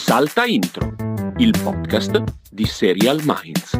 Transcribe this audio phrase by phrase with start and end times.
[0.00, 0.94] Salta Intro,
[1.38, 3.72] il podcast di Serial Minds.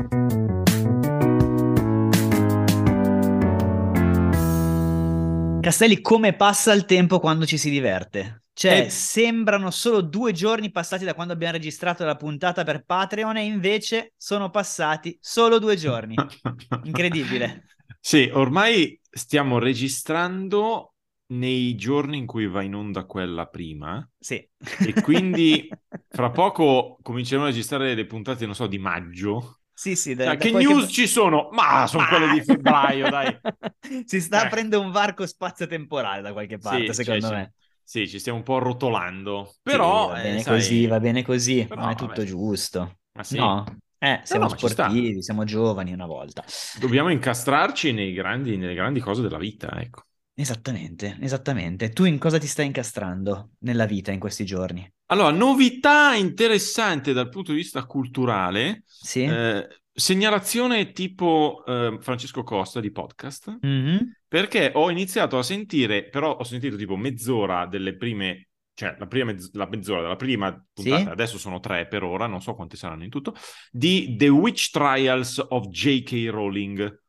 [5.60, 8.45] Castelli, come passa il tempo quando ci si diverte?
[8.52, 8.89] Cioè, Eh.
[8.91, 14.12] sembrano solo due giorni passati da quando abbiamo registrato la puntata per Patreon e invece
[14.16, 16.14] sono passati solo due giorni.
[16.84, 17.64] Incredibile.
[18.00, 20.94] Sì, ormai stiamo registrando
[21.29, 24.48] nei giorni in cui va in onda quella prima Sì.
[24.80, 25.68] e quindi
[26.08, 29.61] fra poco cominceremo a registrare le puntate, non so, di maggio.
[29.72, 30.14] Sì, sì.
[30.14, 31.49] da- Cioè, da che news ci sono?
[31.52, 33.39] Ma sono quelle di febbraio, dai.
[34.07, 34.47] si sta Eh.
[34.47, 37.52] aprendo un varco spazio-temporale da qualche parte, Sì, secondo cioè, me.
[37.83, 39.45] Sì, ci stiamo un po' rotolando.
[39.63, 42.24] Sì, Però, va eh, bene sai- così, va bene così, Però, non è tutto vabbè.
[42.24, 42.99] giusto.
[43.13, 43.65] Ma sì, No,
[43.99, 44.88] eh, siamo no, sta.
[44.88, 46.43] sportivi, siamo giovani una volta.
[46.80, 50.02] dobbiamo incastrarci nei grandi, nelle grandi cose della vita, ecco.
[50.39, 51.89] Esattamente, esattamente.
[51.89, 54.87] Tu in cosa ti stai incastrando nella vita in questi giorni?
[55.07, 58.83] Allora, novità interessante dal punto di vista culturale.
[58.87, 59.23] Sì?
[59.23, 64.12] Eh, segnalazione tipo eh, Francesco Costa di podcast, Mhm.
[64.28, 69.32] perché ho iniziato a sentire, però ho sentito tipo mezz'ora delle prime, cioè la prima
[69.32, 71.08] mezz- la mezz'ora della prima puntata, Sì?
[71.08, 73.34] adesso sono tre per ora, non so quante saranno in tutto,
[73.70, 76.28] di The Witch Trials of J.K.
[76.30, 77.05] Rowling.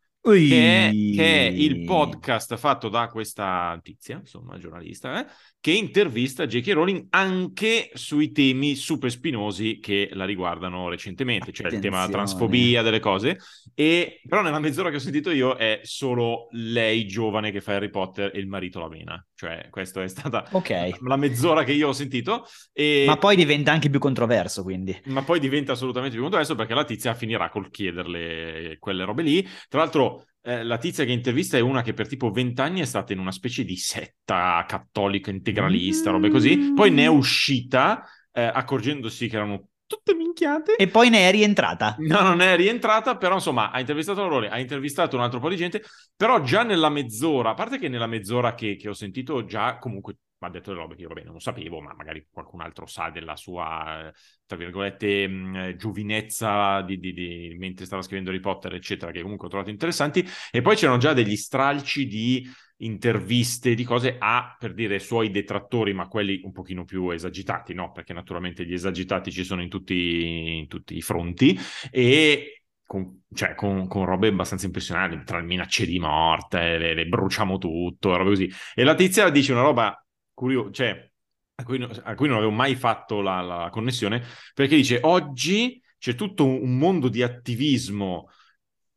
[0.50, 6.46] Che è, che è il podcast fatto da questa tizia, insomma, giornalista, eh, che intervista
[6.46, 6.72] J.K.
[6.72, 12.26] Rowling anche sui temi super spinosi che la riguardano recentemente, cioè il tema della Attenzione.
[12.26, 13.38] transfobia, delle cose.
[13.74, 17.90] E però nella mezz'ora che ho sentito io è solo lei giovane che fa Harry
[17.90, 19.26] Potter e il marito la mena.
[19.36, 22.46] Cioè, questa è stata Ok, la mezz'ora che io ho sentito.
[22.74, 23.04] E...
[23.06, 25.00] ma poi diventa anche più controverso, quindi.
[25.06, 29.48] Ma poi diventa assolutamente più controverso perché la tizia finirà col chiederle quelle robe lì.
[29.70, 30.17] Tra l'altro,
[30.48, 33.34] eh, la tizia che intervista è una che per tipo vent'anni è stata in una
[33.34, 36.72] specie di setta cattolica integralista, robe così.
[36.74, 40.78] Poi ne è uscita eh, accorgendosi che erano tutte minchiate.
[40.78, 41.98] E poi ne è rientrata.
[42.00, 45.58] No, non è rientrata, però insomma ha intervistato Rowling, ha intervistato un altro po' di
[45.58, 45.84] gente,
[46.16, 50.16] però già nella mezz'ora, a parte che nella mezz'ora che, che ho sentito già comunque
[50.40, 53.10] mi ha detto delle robe che io vabbè non sapevo, ma magari qualcun altro sa
[53.10, 54.12] della sua,
[54.46, 59.22] tra virgolette, mh, eh, giovinezza di, di- di- mentre stava scrivendo Harry Potter, eccetera, che
[59.22, 62.48] comunque ho trovato interessanti, e poi c'erano già degli stralci di
[62.80, 67.92] interviste, di cose a, per dire, suoi detrattori, ma quelli un pochino più esagitati, no?
[67.92, 71.58] Perché naturalmente gli esagitati ci sono in tutti, in tutti i fronti,
[71.90, 77.58] e con, cioè, con, con robe abbastanza impressionanti, tra minacce di morte, le, le bruciamo
[77.58, 78.52] tutto, robe così.
[78.76, 80.00] E la tizia dice una roba
[80.38, 81.12] curiosa, cioè,
[81.56, 86.14] a cui, a cui non avevo mai fatto la, la connessione, perché dice, oggi c'è
[86.14, 88.30] tutto un, un mondo di attivismo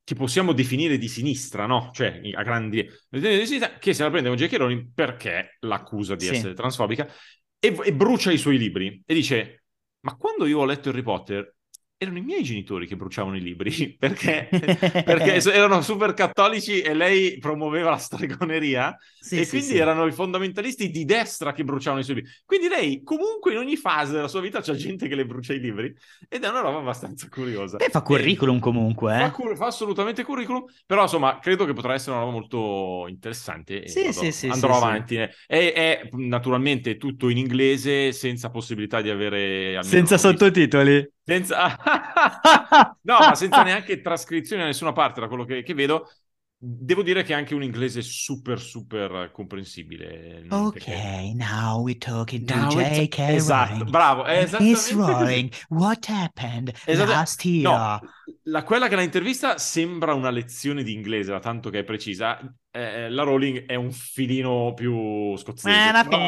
[0.05, 1.91] che possiamo definire di sinistra, no?
[1.95, 2.87] Cioè, a grandi...
[3.09, 4.57] di sinistra, che se la prende con J.K.
[4.57, 6.35] Rowling perché l'accusa di Sì.
[6.35, 7.09] essere transfobica
[7.59, 9.65] e, e brucia i suoi libri e dice,
[10.01, 11.55] ma quando io ho letto Harry Potter
[12.03, 14.49] erano i miei genitori che bruciavano i libri perché,
[15.05, 19.77] perché erano super cattolici e lei promuoveva la stregoneria Sì, e sì, quindi sì.
[19.77, 22.31] erano i fondamentalisti di destra che bruciavano i suoi libri.
[22.47, 25.61] Quindi lei comunque in ogni fase della sua vita c'è gente che le brucia i
[25.61, 25.95] libri
[26.27, 27.77] ed è una roba abbastanza curiosa.
[27.77, 29.31] Beh, fa curriculum comunque, Fa, eh.
[29.31, 33.89] cur- fa assolutamente curriculum, però insomma credo che potrà essere una roba molto interessante e
[33.89, 35.17] Sì, vado- sì, sì, andrò avanti.
[35.17, 39.83] È, è naturalmente tutto in inglese senza possibilità di avere...
[39.83, 41.09] Senza sottotitoli.
[41.31, 41.79] Senza...
[43.03, 46.11] no, ma senza neanche trascrizione da nessuna parte, da quello che, che vedo.
[46.63, 50.45] Devo dire che è anche un inglese super, super comprensibile.
[50.51, 53.19] Ok, perché- now we're talking to Now J.K.
[53.19, 54.95] Esatto, bravo, è esattamente così.
[54.95, 57.63] Rowling, what happened Esatta- last year?
[57.63, 58.01] No,
[58.45, 62.39] la, quella che la intervista sembra una lezione di inglese, da tanto che è precisa.
[62.73, 65.89] Eh, la Rowling è un filino più scozzese.
[65.89, 66.19] I però-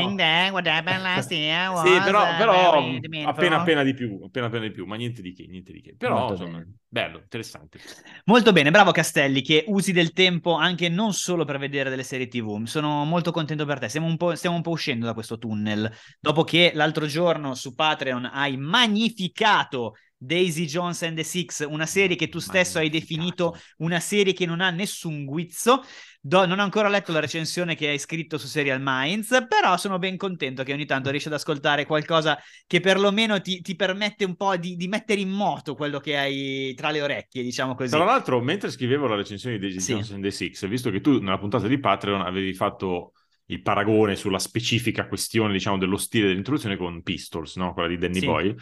[1.70, 2.84] was Sì, però, però
[3.24, 5.94] appena appena di più, appena appena di più, ma niente di che, niente di che.
[5.96, 7.78] Però, insomma, bello, interessante.
[8.24, 12.28] Molto bene, bravo Castelli, che usi del tempo anche non solo per vedere delle serie
[12.28, 12.64] TV.
[12.64, 13.88] Sono molto contento per te.
[13.88, 15.90] Stiamo un po', stiamo un po' uscendo da questo tunnel.
[16.18, 19.94] Dopo che l'altro giorno su Patreon hai magnificato
[20.24, 24.46] Daisy Jones and the Six, una serie che tu stesso hai definito una serie che
[24.46, 25.82] non ha nessun guizzo.
[26.20, 29.98] Do- non ho ancora letto la recensione che hai scritto su Serial Minds, però sono
[29.98, 32.38] ben contento che ogni tanto riesci ad ascoltare qualcosa
[32.68, 36.72] che perlomeno ti, ti permette un po' di, di mettere in moto quello che hai
[36.76, 37.90] tra le orecchie, diciamo così.
[37.90, 39.92] Tra l'altro, mentre scrivevo la recensione di Daisy Sì.
[39.94, 43.14] Jones and the Six, visto che tu nella puntata di Patreon avevi fatto
[43.46, 47.72] il paragone sulla specifica questione, diciamo, dello stile dell'introduzione con Pistols, no?
[47.72, 48.26] Quella di Danny Sì.
[48.26, 48.56] Boyle.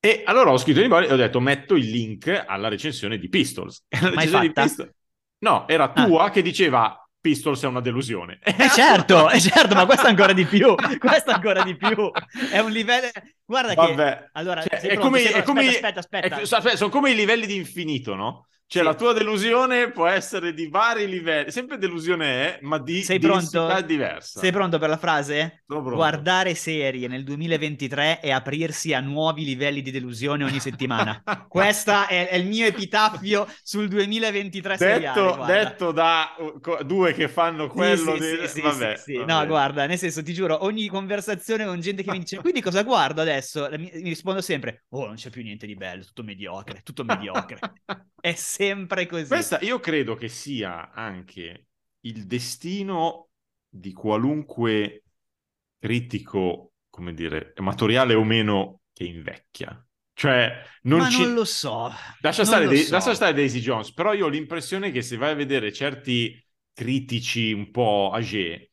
[0.00, 3.84] E allora ho scritto Boyle e ho detto metto il link alla recensione di Pistols.
[4.00, 4.52] La recensione di?
[4.52, 4.90] Pistols...
[5.40, 6.04] No, era Ah.
[6.04, 8.38] tua che diceva Pistols è una delusione.
[8.42, 12.10] Eh certo, eh certo, ma questo ancora di più, questo ancora di più.
[12.50, 13.08] È un livello...
[13.44, 14.18] Guarda Vabbè.
[14.18, 14.28] che...
[14.32, 15.00] Allora, Cioè, è pronto?
[15.02, 15.46] come, è pronto?
[15.52, 16.56] come- aspetta, aspetta, è- aspetta.
[16.56, 18.46] aspetta, sono come i livelli di infinito, no?
[18.70, 18.88] Cioè, Sì.
[18.88, 23.66] la tua delusione può essere di vari livelli, sempre delusione è, ma di Sei pronto?
[23.80, 24.40] diversa.
[24.40, 25.64] Sei pronto per la frase?
[25.66, 31.22] Guardare serie nel 2023 e aprirsi a nuovi livelli di delusione ogni settimana.
[31.48, 35.20] Questo è, è il mio epitaffio sul 2023 seriale.
[35.22, 35.46] detto, guarda.
[35.46, 38.48] detto da uh, co- due che fanno quello sì, di...
[38.48, 39.16] sì, Vabbè, sì, sì.
[39.16, 42.60] va No, guarda, nel senso, ti giuro, ogni conversazione con gente che mi dice quindi
[42.60, 43.66] cosa guardo adesso?
[43.78, 47.58] Mi, mi rispondo sempre, oh, non c'è più niente di bello, tutto mediocre, tutto mediocre.
[48.20, 48.57] È sempre
[49.06, 49.26] così.
[49.26, 51.68] Questa io credo che sia anche
[52.00, 53.30] il destino
[53.68, 55.04] di qualunque
[55.78, 59.82] critico, come dire, amatoriale o meno, che invecchia.
[60.12, 61.22] Cioè, non Ma ci...
[61.22, 61.92] non lo so.
[62.20, 62.92] Lascia non stare, lo Dai- so.
[62.94, 67.52] lascia stare Daisy Jones, però io ho l'impressione che se vai a vedere certi critici
[67.52, 68.67] un po' âgé,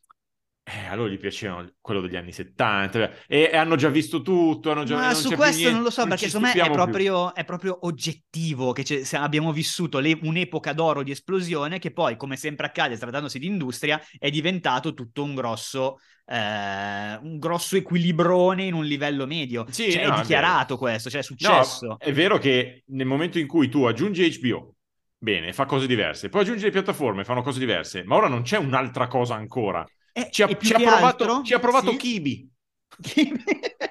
[0.68, 4.72] eh, a loro gli piacevano quello degli anni 70 e, e hanno già visto tutto,
[4.72, 6.70] hanno già Ma non su questo niente, non lo so, perché ci secondo me è
[6.70, 12.36] proprio, è proprio oggettivo che abbiamo vissuto le- un'epoca d'oro di esplosione che poi, come
[12.38, 18.74] sempre accade trattandosi di industria, è diventato tutto un grosso, eh, un grosso equilibrone in
[18.76, 19.66] un livello medio.
[19.68, 21.98] Sì, Cioè, no, è è dichiarato questo, cioè è No, successo.
[21.98, 24.76] è vero che nel momento in cui tu aggiungi HBO,
[25.18, 28.58] bene, fa cose diverse, poi aggiungi le piattaforme, fanno cose diverse, ma ora non c'è
[28.58, 29.88] un'altra cosa ancora.
[30.18, 31.98] E- Ci ha, ci ha provato, altro- ci ha provato sì.
[31.98, 32.50] Kibi.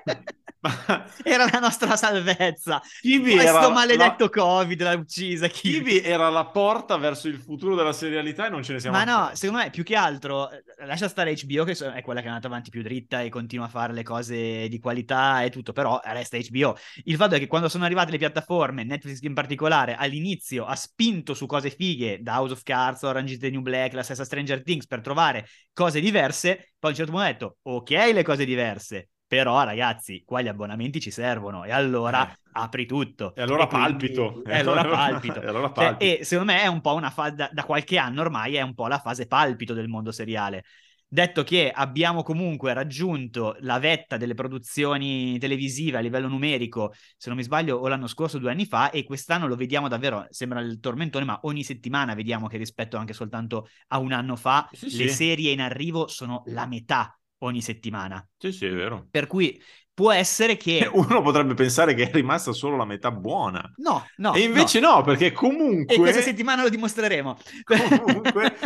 [0.07, 0.23] Ma
[1.23, 2.81] Era la nostra salvezza.
[3.01, 4.31] Kibi Questo era maledetto la...
[4.31, 5.47] Covid l'ha uccisa.
[5.49, 5.75] Kiwi.
[5.75, 9.05] Kibi era la porta verso il futuro della serialità e non ce ne siamo Ma
[9.05, 12.29] no, secondo me più che altro eh, lascia stare HBO che è quella che è
[12.29, 16.01] andata avanti più dritta e continua a fare le cose di qualità e tutto, però
[16.03, 16.77] resta HBO.
[17.05, 21.35] Il fatto è che quando sono arrivate le piattaforme, Netflix in particolare, all'inizio ha spinto
[21.35, 24.63] su cose fighe, da House of Cards, Orange is the New Black, la stessa Stranger
[24.63, 28.45] Things per trovare cose diverse, poi a un certo punto ha detto ok le cose
[28.45, 32.37] diverse, però ragazzi, qua gli abbonamenti ci servono e allora Eh.
[32.53, 33.35] apri tutto.
[33.35, 34.45] E allora quindi- palpito.
[34.45, 35.41] E allora palpito.
[35.43, 36.21] E allora Cioè, palpito.
[36.21, 38.75] e secondo me è un po' una fase, da, da qualche anno ormai è un
[38.75, 40.65] po' la fase palpito del mondo seriale.
[41.07, 47.37] Detto che abbiamo comunque raggiunto la vetta delle produzioni televisive a livello numerico, se non
[47.39, 50.81] mi sbaglio, o l'anno scorso due anni fa, e quest'anno lo vediamo davvero, sembra il
[50.81, 55.09] tormentone, ma ogni settimana vediamo che rispetto anche soltanto a un anno fa, Sì, le
[55.09, 55.15] sì.
[55.15, 58.27] serie in arrivo sono la metà ogni settimana.
[58.37, 59.07] Sì, sì, è vero.
[59.11, 59.61] Per cui
[59.93, 60.89] può essere che...
[60.93, 63.73] Uno potrebbe pensare che è rimasta solo la metà buona.
[63.77, 64.35] No, no.
[64.35, 65.95] e invece no, perché comunque...
[65.95, 67.39] E questa settimana lo dimostreremo.
[67.65, 68.57] Comunque,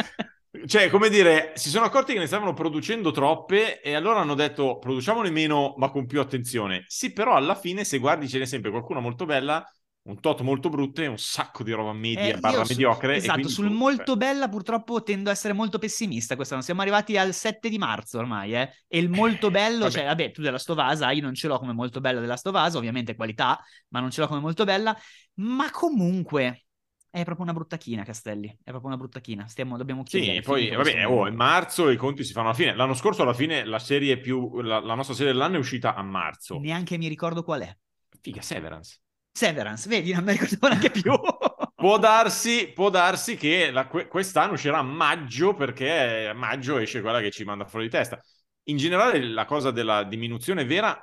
[0.67, 4.79] cioè, come dire, si sono accorti che ne stavano producendo troppe e allora hanno detto
[4.79, 6.85] produciamone meno ma con più attenzione.
[6.87, 9.65] Sì, però alla fine se guardi ce n'è sempre qualcuna molto bella,
[10.09, 13.15] un tot molto brutte, un sacco di roba media, Eh, barra su- mediocre.
[13.15, 16.63] e Esatto, sul tu- molto cioè, bella purtroppo tendo a essere molto pessimista quest'anno.
[16.63, 18.71] Siamo arrivati al 7 di marzo ormai, eh?
[18.89, 19.91] E il molto bello, vabbè.
[19.91, 23.15] cioè, vabbè, tu della Stovasa, io non ce l'ho come molto bella della Stovasa, ovviamente
[23.15, 24.97] qualità, ma non ce l'ho come molto bella.
[25.35, 26.65] Ma comunque
[27.11, 28.49] è proprio una brutta china, Castelli.
[28.49, 29.47] È proprio una brutta china.
[29.47, 30.37] Stiamo, dobbiamo chiudere.
[30.37, 32.75] Sì, poi vabbè, oh, è marzo e i conti si fanno alla fine.
[32.75, 36.03] L'anno scorso alla fine la serie più la, la nostra serie dell'anno è uscita a
[36.03, 36.59] marzo.
[36.59, 37.77] Neanche mi ricordo qual è.
[38.21, 39.01] Figa, Severance.
[39.39, 41.13] Severance, vedi, non mi ricordavo neanche più.
[41.79, 47.01] Può darsi, può darsi che la- que- quest'anno uscirà a maggio perché a maggio esce
[47.01, 48.21] quella che ci manda fuori di testa.
[48.65, 51.01] In generale la cosa della diminuzione vera,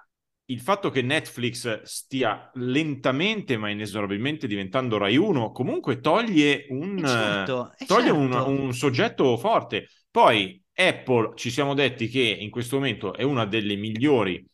[0.47, 7.07] il fatto che Netflix stia lentamente ma inesorabilmente diventando Rai 1 comunque toglie un, Eh,
[7.07, 8.49] certo, eh, toglie un- certo.
[8.49, 9.87] un soggetto forte.
[10.11, 14.45] Poi Apple ci siamo detti che in questo momento è una delle migliori,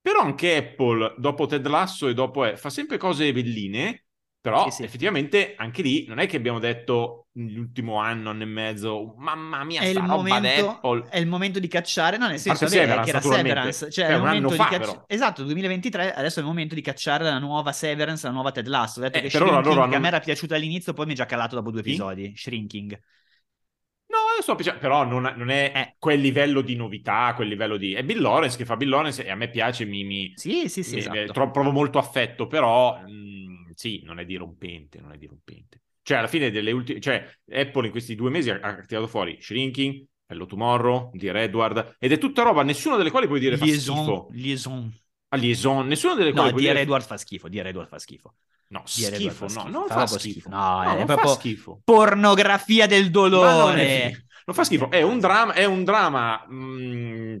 [0.00, 4.04] però anche Apple dopo Ted Lasso e dopo eh, fa sempre cose belline,
[4.40, 4.82] però Sì, sì.
[4.84, 9.80] effettivamente anche lì non è che abbiamo detto nell'ultimo anno, anno e mezzo, mamma mia,
[9.80, 13.02] è il, sta roba momento, è il momento di cacciare, no, nel senso vabbè, Severance,
[13.02, 13.20] che era.
[13.20, 15.04] Severance, cioè È il un momento anno di fa, cacci- però.
[15.06, 19.00] Esatto, 2023, adesso è il momento di cacciare la nuova Severance, la nuova Ted Lasso.
[19.00, 21.26] Ho detto Eh, che Shrinking, che a me era piaciuta all'inizio, poi mi è già
[21.26, 22.32] calato dopo due episodi.
[22.36, 22.98] Shrinking.
[24.40, 25.94] No, io sto piacendo, però non, non è Eh.
[25.98, 27.92] quel livello di novità, quel livello di...
[27.94, 30.02] È Bill Lawrence che fa Bill Lawrence e a me piace, mi...
[30.04, 30.32] mi...
[30.34, 31.16] Sì, sì, sì, mi- esatto.
[31.18, 35.82] eh, tro- provo molto affetto, però mh, sì, non è dirompente, non è dirompente.
[36.02, 37.00] Cioè, alla fine delle ultime...
[37.00, 41.96] Cioè, Apple in questi due mesi ha, ha tirato fuori Shrinking, Hello Tomorrow, Dear Edward,
[41.98, 44.28] ed è tutta roba, nessuna delle quali puoi dire fa Liaison, schifo.
[44.32, 44.94] liaison.
[45.32, 46.84] A Liaison, nessuna delle quali No, puoi Dear dire...
[46.86, 48.34] Edward fa schifo, Dear Edward fa schifo.
[48.70, 50.18] No, schifo, fa no, schifo, non fa fa schifo.
[50.18, 50.48] schifo.
[50.48, 51.80] No, è non fa proprio- schifo.
[51.84, 54.26] Pornografia del è dolore.
[54.50, 57.36] Non fa schifo, è un dramma, è un dramma, mm,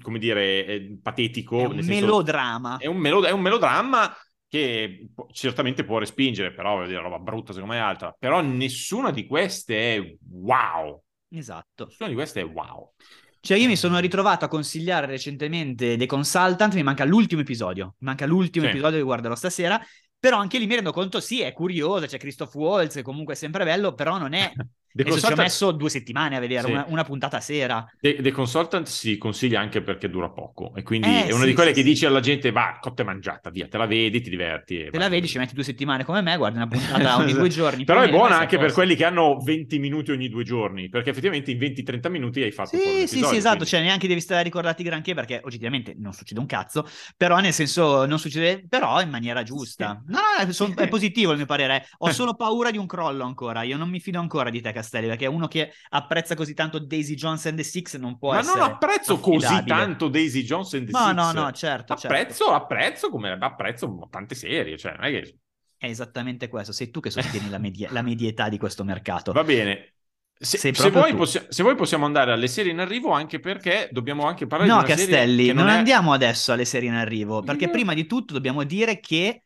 [0.00, 1.60] come dire, eh, patetico.
[1.60, 2.78] È un senso- melodrama.
[2.78, 4.16] è un, melo- è un melodramma
[4.48, 8.16] che certamente può respingere, però voglio dire, roba brutta secondo me è altra.
[8.18, 11.02] Però nessuna di queste è wow.
[11.28, 11.92] Esatto.
[11.98, 12.90] Una di queste è wow.
[13.38, 18.06] Cioè, io mi sono ritrovato a consigliare recentemente The Consultant, mi manca l'ultimo episodio, mi
[18.06, 18.70] manca l'ultimo Sì.
[18.70, 19.78] episodio che guarderò stasera,
[20.18, 23.64] però anche lì mi rendo conto, sì, è curioso, c'è Christoph Waltz, comunque è sempre
[23.64, 24.50] bello, però non è...
[24.92, 26.70] The Adesso ci ho Consultant- messo due settimane a vedere, Sì.
[26.72, 27.86] una, una puntata a sera.
[28.00, 31.46] The, The Consultant si consiglia anche perché dura poco e quindi Eh, è una sì,
[31.48, 34.20] di quelle sì, che dici alla gente va, cotta e mangiata, via, te la vedi,
[34.20, 34.76] ti diverti.
[34.84, 35.00] Te vai.
[35.00, 37.84] la vedi, ci metti due settimane come me, guardi una puntata ogni due giorni.
[37.84, 41.50] Però è buona anche per quelli che hanno 20 minuti ogni due giorni, perché effettivamente
[41.52, 44.42] in 20-30 minuti hai fatto Sì, sì, sì, esatto, quindi- cioè neanche devi stare a
[44.42, 46.84] ricordarti granché perché oggettivamente non succede un cazzo,
[47.16, 50.02] però nel senso non succede, però in maniera giusta.
[50.06, 53.22] No, no, è, son- è positivo il mio parere, ho solo paura di un crollo
[53.24, 56.78] ancora, io non mi fido ancora di te Castelli, perché uno che apprezza così tanto
[56.78, 59.74] Daisy Jones and the Six non può Ma non apprezzo così affidabile.
[59.76, 61.14] tanto Daisy Jones and the No, Six.
[61.14, 62.06] no, no, certo, certo.
[62.06, 65.38] Apprezzo, apprezzo come apprezzo tante serie, cioè non è che...
[65.76, 69.32] È esattamente questo, sei tu che sostieni la, media- la medietà di questo mercato.
[69.32, 69.94] Va bene.
[70.42, 70.90] Se, se tu.
[71.16, 74.78] possi- se vuoi possiamo andare alle serie in arrivo anche perché dobbiamo anche parlare No,
[74.78, 75.78] di una serie Castelli, che non, non, è...
[75.78, 79.42] andiamo adesso alle serie in arrivo, perché Io- prima di tutto dobbiamo dire che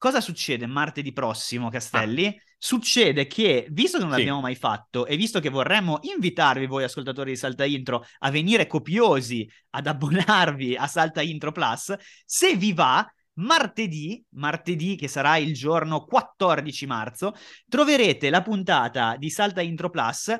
[0.00, 2.26] cosa succede martedì prossimo, Castelli?
[2.26, 2.34] Ah.
[2.56, 4.18] Succede che, visto che non Sì.
[4.18, 8.66] l'abbiamo mai fatto e visto che vorremmo invitarvi voi ascoltatori di Salta Intro a venire
[8.66, 15.52] copiosi ad abbonarvi a Salta Intro Plus, se vi va, martedì, martedì che sarà il
[15.54, 17.34] giorno 14 marzo,
[17.68, 20.34] troverete la puntata di Salta Intro Plus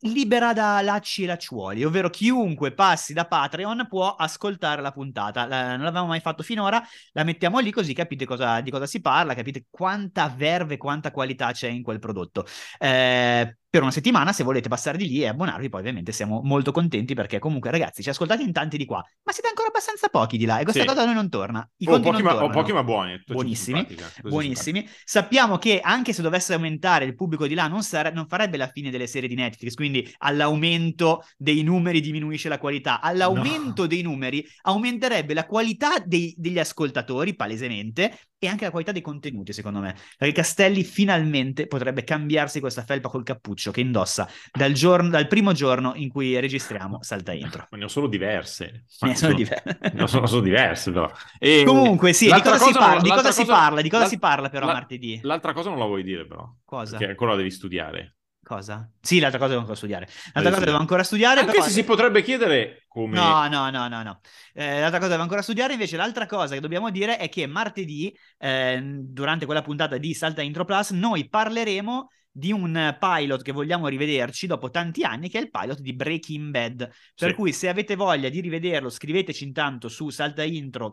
[0.00, 5.46] libera da lacci e lacciuoli, ovvero chiunque passi da Patreon può ascoltare la puntata.
[5.46, 9.00] La- non l'avevamo mai fatto finora, la mettiamo lì così capite cosa- di cosa si
[9.00, 12.46] parla, capite quanta verve, quanta qualità c'è in quel prodotto.
[12.78, 16.72] Eh, per una settimana, se volete passare di lì e abbonarvi, poi ovviamente siamo molto
[16.72, 20.36] contenti perché comunque ragazzi ci ascoltate in tanti di qua, ma siete ancora abbastanza pochi
[20.36, 20.88] di là e questa Sì.
[20.88, 21.60] cosa a noi non torna.
[21.76, 22.52] I Oh, pochi, non ma, oh, tornano.
[22.60, 23.22] pochi ma buoni.
[23.24, 24.88] Buonissimi, tu sei buonissimi.
[25.04, 28.66] Sappiamo che anche se dovesse aumentare il pubblico di là, non, sare- non farebbe la
[28.66, 33.00] fine delle serie di Netflix, quindi all'aumento dei numeri diminuisce la qualità.
[33.00, 33.86] All'aumento No.
[33.86, 39.52] dei numeri aumenterebbe la qualità dei- degli ascoltatori, palesemente, e anche la qualità dei contenuti,
[39.52, 39.94] secondo me.
[40.16, 45.52] Perché Castelli finalmente potrebbe cambiarsi questa felpa col cappuccio che indossa dal, giorno- dal primo
[45.52, 47.66] giorno in cui registriamo Salta Intro.
[47.70, 48.84] Ma ne ho solo diverse.
[49.02, 49.78] Ne sono diverse.
[49.92, 51.10] No, sono, sono diverse però.
[51.38, 53.80] E- Comunque, sì, di cosa, si, cosa parla, di cosa l'altra si cosa- parla?
[53.82, 55.20] Di cosa si parla però martedì?
[55.22, 56.50] L'altra cosa non la vuoi dire però.
[56.64, 56.96] Cosa?
[56.96, 58.16] Perché ancora devi studiare.
[58.50, 58.90] Cosa?
[59.00, 60.06] Sì, l'altra cosa devo ancora studiare.
[60.06, 61.62] L'altra Devi cosa devo ancora studiare, Anche però...
[61.62, 63.14] se si potrebbe chiedere come...
[63.14, 64.20] No, no, no, no, no.
[64.52, 68.12] Eh, l'altra cosa devo ancora studiare, invece l'altra cosa che dobbiamo dire è che martedì,
[68.38, 73.88] eh, durante quella puntata di Salta Intro Plus, noi parleremo di un pilot che vogliamo
[73.88, 76.76] rivederci dopo tanti anni, che è il pilot di Breaking Bad.
[77.14, 77.34] Per Sì.
[77.34, 80.90] cui se avete voglia di rivederlo, scriveteci intanto su saltaintro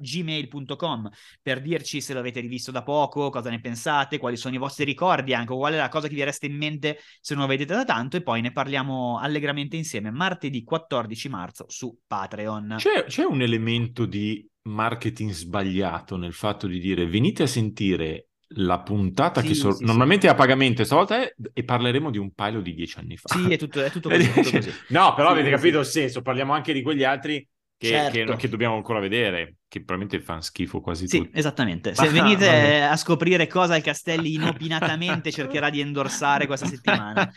[0.00, 1.08] gmail.com
[1.42, 4.84] per dirci se lo avete rivisto da poco, cosa ne pensate, quali sono i vostri
[4.84, 7.74] ricordi, anche qual è la cosa che vi resta in mente se non lo vedete
[7.74, 12.74] da tanto e poi ne parliamo allegramente insieme martedì 14 marzo su Patreon.
[12.78, 18.80] C'è, c'è un elemento di marketing sbagliato nel fatto di dire venite a sentire la
[18.80, 22.32] puntata Sì, che so- sì, normalmente è a pagamento stavolta è e parleremo di un
[22.32, 23.28] paio di dieci anni fa.
[23.28, 24.30] Sì, è tutto, è tutto così.
[24.32, 24.72] tutto così.
[24.88, 25.86] no, però Sì, avete sì, capito sì.
[25.86, 28.32] il senso, parliamo anche di quegli altri che, Certo.
[28.32, 31.30] che- che dobbiamo ancora vedere, che probabilmente fanno schifo quasi Sì, tutti.
[31.38, 31.94] esattamente.
[31.94, 32.78] Se Ma- venite vabbè.
[32.80, 37.30] a scoprire cosa il Castelli inopinatamente cercherà di endorsare questa settimana.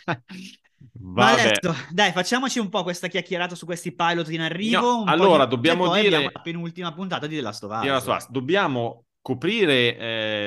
[1.03, 1.41] Ma Vabbè.
[1.41, 4.79] adesso, dai, facciamoci un po' questa chiacchierata su questi pilot in arrivo.
[4.79, 8.29] No, allora, dobbiamo dire- la penultima puntata di The Last of Us.
[8.29, 9.97] Dobbiamo coprire,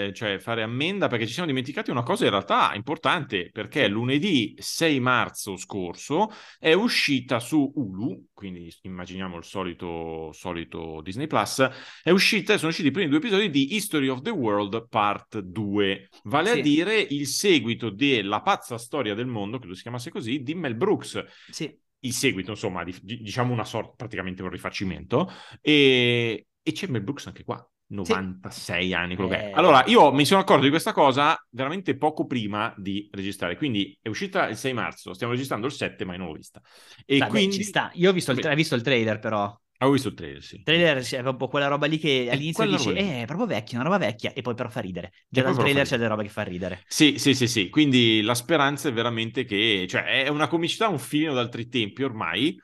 [0.08, 4.54] eh, cioè fare ammenda perché ci siamo dimenticati una cosa in realtà importante perché lunedì
[4.58, 11.68] 6 marzo scorso è uscita su Hulu, quindi immaginiamo il solito, solito Disney Plus,
[12.02, 16.08] è uscita, sono usciti i primi due episodi di History of the World Part 2,
[16.24, 16.58] vale Sì.
[16.58, 20.74] a dire il seguito della pazza storia del mondo, credo si chiamasse così, di Mel
[20.74, 21.24] Brooks.
[21.50, 26.86] Sì, il seguito, insomma, di- di- diciamo una sorta, praticamente un rifacimento, e, e c'è
[26.88, 29.46] Mel Brooks anche qua, 96 anni, quello che è.
[29.46, 29.52] Eh.
[29.52, 34.08] Allora, io mi sono accorto di questa cosa veramente poco prima di registrare, quindi è
[34.08, 36.60] uscita il 6 marzo, stiamo registrando il 7, ma io non l'ho vista.
[37.06, 37.56] E Vabbè, quindi...
[37.56, 37.90] ci sta.
[37.94, 39.58] Io ho visto, il, tra- hai visto il trailer, però.
[39.76, 40.56] Avevo visto il trailer, sì.
[40.56, 43.78] Il trailer c'è proprio quella roba lì che all'inizio dici, roba eh, è proprio vecchia,
[43.78, 45.12] una roba vecchia, e poi però fa ridere.
[45.28, 46.82] Già dal trailer c'è delle robe che fa ridere.
[46.86, 47.68] Sì, sì, sì, sì.
[47.68, 52.56] Quindi la speranza è veramente che, cioè, è una comicità un filino d'altri tempi ormai,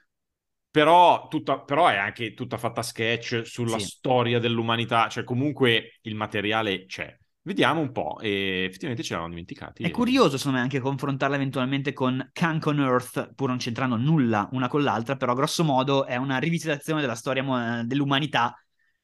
[0.71, 3.87] però, tutta, però è anche tutta fatta sketch sulla Sì.
[3.87, 7.17] storia dell'umanità, cioè comunque il materiale c'è.
[7.43, 9.83] Vediamo un po', e effettivamente ce l'hanno dimenticati.
[9.83, 13.97] È e- curioso, secondo me, anche confrontarla eventualmente con Kunk on Earth, pur non c'entrando
[13.97, 18.55] nulla una con l'altra, però grosso modo è una rivisitazione della storia dell'umanità,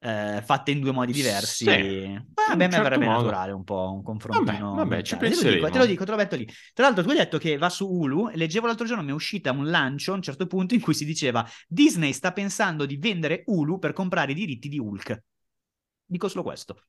[0.07, 1.65] eh, fatte in due modi diversi.
[1.65, 3.23] Sì, in a me certo verrebbe modo.
[3.23, 4.75] naturale un po' un confrontino.
[4.75, 5.35] Vabbè, vabbè, ci mentale.
[5.35, 5.71] Te lo dico, penseremo.
[5.71, 6.49] te lo dico, te lo metto lì.
[6.73, 9.51] Tra l'altro tu hai detto che va su Hulu, leggevo l'altro giorno, mi è uscita
[9.51, 13.43] un lancio a un certo punto in cui si diceva Disney sta pensando di vendere
[13.47, 15.23] Hulu per comprare i diritti di Hulk.
[16.09, 16.85] Dico solo questo.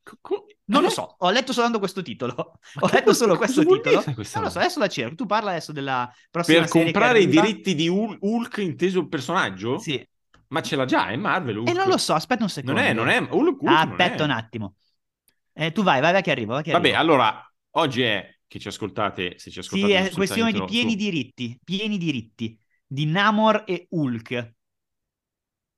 [0.65, 0.91] Non lo eh?
[0.91, 2.59] so, ho letto soltanto questo titolo.
[2.75, 4.03] Ma Ho letto solo questo titolo.
[4.05, 5.15] Non lo so, adesso la cerco.
[5.15, 9.79] Tu parla adesso della prossima Per comprare i diritti di Hul- Hulk inteso il personaggio?
[9.79, 10.07] Sì.
[10.49, 11.69] Ma ce l'ha già, è Marvel Hulk.
[11.69, 12.79] E non lo so, aspetta un secondo.
[12.79, 14.75] Non è, non è, Hulk, Hulk Aspetta un attimo.
[15.53, 16.53] Eh, tu vai, vai, vai che arrivo.
[16.53, 17.01] Vai che Vabbè, arrivo.
[17.01, 20.97] allora, oggi è, che ci ascoltate, se ci ascoltate Sì, è questione di pieni su-
[20.97, 24.53] diritti, pieni diritti di Namor e Hulk.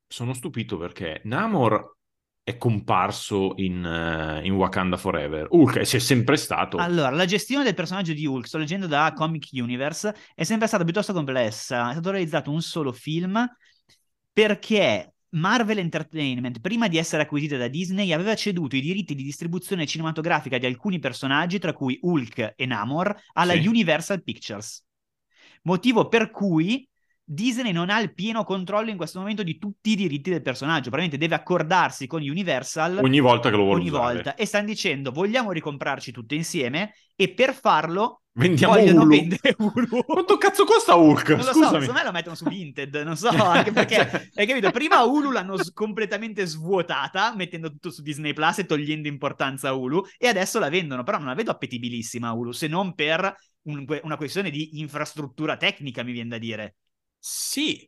[0.07, 1.97] Sono stupito perché Namor
[2.43, 5.47] è comparso in, eh, in Wakanda Forever.
[5.49, 6.77] Hulk c'è sempre stato.
[6.77, 10.83] Allora, la gestione del personaggio di Hulk, sto leggendo da Comic Universe, è sempre stata
[10.83, 11.89] piuttosto complessa.
[11.89, 13.47] È stato realizzato un solo film
[14.31, 19.85] perché Marvel Entertainment, prima di essere acquisita da Disney, aveva ceduto i diritti di distribuzione
[19.85, 23.67] cinematografica di alcuni personaggi, tra cui Hulk e Namor, alla Sì.
[23.67, 24.83] Universal Pictures.
[25.63, 26.87] Motivo per cui
[27.31, 30.89] Disney non ha il pieno controllo in questo momento di tutti i diritti del personaggio.
[30.89, 34.13] Probabilmente deve accordarsi con Universal Ogni volta che lo vuole ogni usare.
[34.13, 39.09] volta e stanno dicendo vogliamo ricomprarci tutte insieme e per farlo Vendiamo vogliono Hulu.
[39.09, 40.03] vendere Hulu.
[40.05, 41.27] Quanto cazzo costa Hulk?
[41.29, 41.79] Non lo so, Scusami.
[41.81, 45.29] secondo me lo mettono su Vinted, non so, anche perché, Cioè- hai capito, prima Hulu
[45.31, 50.57] l'hanno completamente svuotata, mettendo tutto su Disney Plus e togliendo importanza a Hulu, e adesso
[50.57, 54.79] la vendono, però non la vedo appetibilissima Hulu, se non per un- una questione di
[54.79, 56.75] infrastruttura tecnica, mi viene da dire.
[57.19, 57.87] Sì.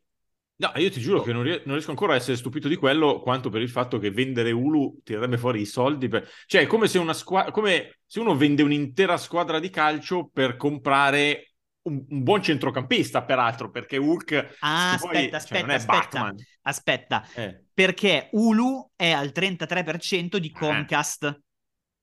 [0.58, 3.20] No, io ti giuro che non, ries- non riesco ancora a essere stupito di quello,
[3.22, 6.08] quanto per il fatto che vendere Hulu tirerebbe fuori i soldi.
[6.08, 6.28] Per...
[6.46, 10.58] Cioè, è come se, una squa- come se uno vende un'intera squadra di calcio per
[10.58, 14.58] comprare un, un buon centrocampista, peraltro, perché Hulk...
[14.60, 16.36] Ah, poi- aspetta, cioè, non aspetta, è aspetta, Batman.
[16.62, 17.64] aspetta, Eh.
[17.74, 21.42] perché Hulu è al 33% di Comcast,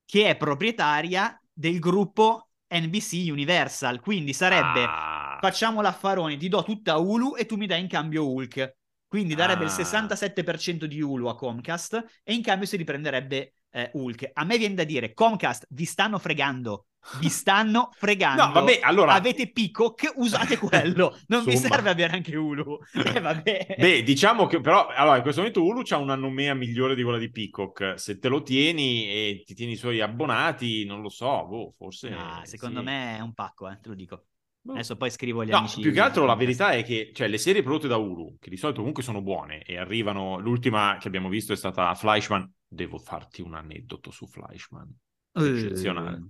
[0.04, 5.27] che è proprietaria del gruppo NBC Universal, quindi sarebbe Ah.
[5.38, 8.76] Facciamo l'affarone, ti do tutta Hulu e tu mi dai in cambio Hulk.
[9.09, 9.73] Quindi darebbe il Ah.
[9.73, 14.30] 67% di Hulu a Comcast e in cambio si riprenderebbe eh, Hulk.
[14.35, 16.89] A me viene da dire, Comcast, vi stanno fregando.
[17.19, 18.45] Vi stanno fregando.
[18.45, 19.15] No, vabbè, allora...
[19.15, 21.19] Avete Peacock, usate quello.
[21.28, 22.78] Non vi serve avere anche Hulu.
[23.15, 23.76] Eh, vabbè.
[23.78, 27.19] Beh, diciamo che però, allora, in questo momento Hulu c'ha una nomea migliore di quella
[27.19, 27.99] di Peacock.
[27.99, 32.10] Se te lo tieni e ti tieni i suoi abbonati, non lo so, boh, forse...
[32.10, 32.84] Ah, secondo sì.
[32.84, 34.25] me è un pacco, eh, te lo dico.
[34.60, 34.73] Boh.
[34.75, 35.80] Adesso poi scrivo agli No, amici.
[35.80, 38.56] più che altro la verità è che cioè, le serie prodotte da Hulu, che di
[38.56, 42.50] solito comunque sono buone e arrivano, l'ultima che abbiamo visto è stata Fleischman.
[42.66, 44.92] Devo farti un aneddoto su Fleischman.
[45.32, 46.26] Eh, eccezionale.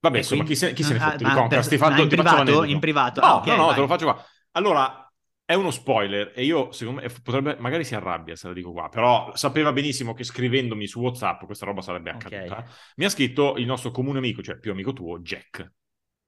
[0.00, 1.94] Vabbè, E insomma, quindi- chi se, chi se ne Ah, fotte ma di Ti faccio-
[1.94, 2.64] ma in privato?
[2.64, 3.20] In privato?
[3.20, 3.74] No, Ah, ok, no, no, vai.
[3.74, 4.24] te lo faccio qua.
[4.52, 5.12] Allora,
[5.44, 8.88] è uno spoiler e io, secondo me, potrebbe, magari si arrabbia se la dico qua,
[8.88, 12.64] però sapeva benissimo che scrivendomi su WhatsApp questa roba sarebbe accaduta.
[12.96, 15.72] Mi ha scritto il nostro comune amico, cioè più amico tuo, Jack,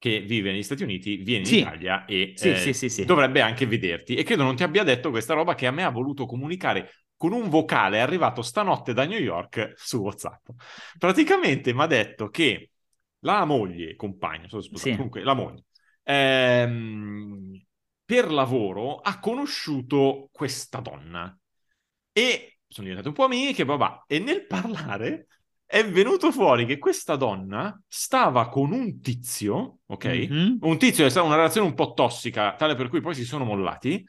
[0.02, 1.58] che vive negli Stati Uniti, viene in Sì.
[1.60, 4.16] Italia e Sì, eh, sì, dovrebbe anche vederti.
[4.16, 7.30] E credo non ti abbia detto questa roba che a me ha voluto comunicare con
[7.30, 10.48] un vocale arrivato stanotte da New York su WhatsApp.
[10.98, 12.72] Praticamente mi ha detto che
[13.20, 14.96] la moglie, compagna, non so se sposata, Sì.
[14.96, 15.64] comunque la moglie,
[16.02, 17.62] ehm,
[18.04, 21.38] per lavoro ha conosciuto questa donna
[22.10, 24.02] e sono diventate un po' amiche, babà.
[24.08, 25.28] E nel parlare
[25.72, 30.04] è venuto fuori che questa donna stava con un tizio, ok?
[30.04, 30.58] Mhm.
[30.60, 33.46] Un tizio è stata una relazione un po' tossica, tale per cui poi si sono
[33.46, 34.06] mollati.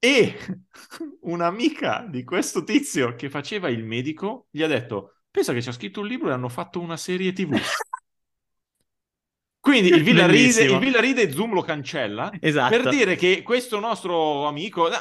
[0.00, 0.36] E
[1.22, 5.72] un'amica di questo tizio che faceva il medico gli ha detto: Pensa che ci ha
[5.72, 7.54] scritto un libro e hanno fatto una serie TV.
[9.60, 12.76] Quindi il Villa, ride, il Villa ride Zoom lo cancella Esatto.
[12.76, 14.96] per dire che questo nostro amico eh,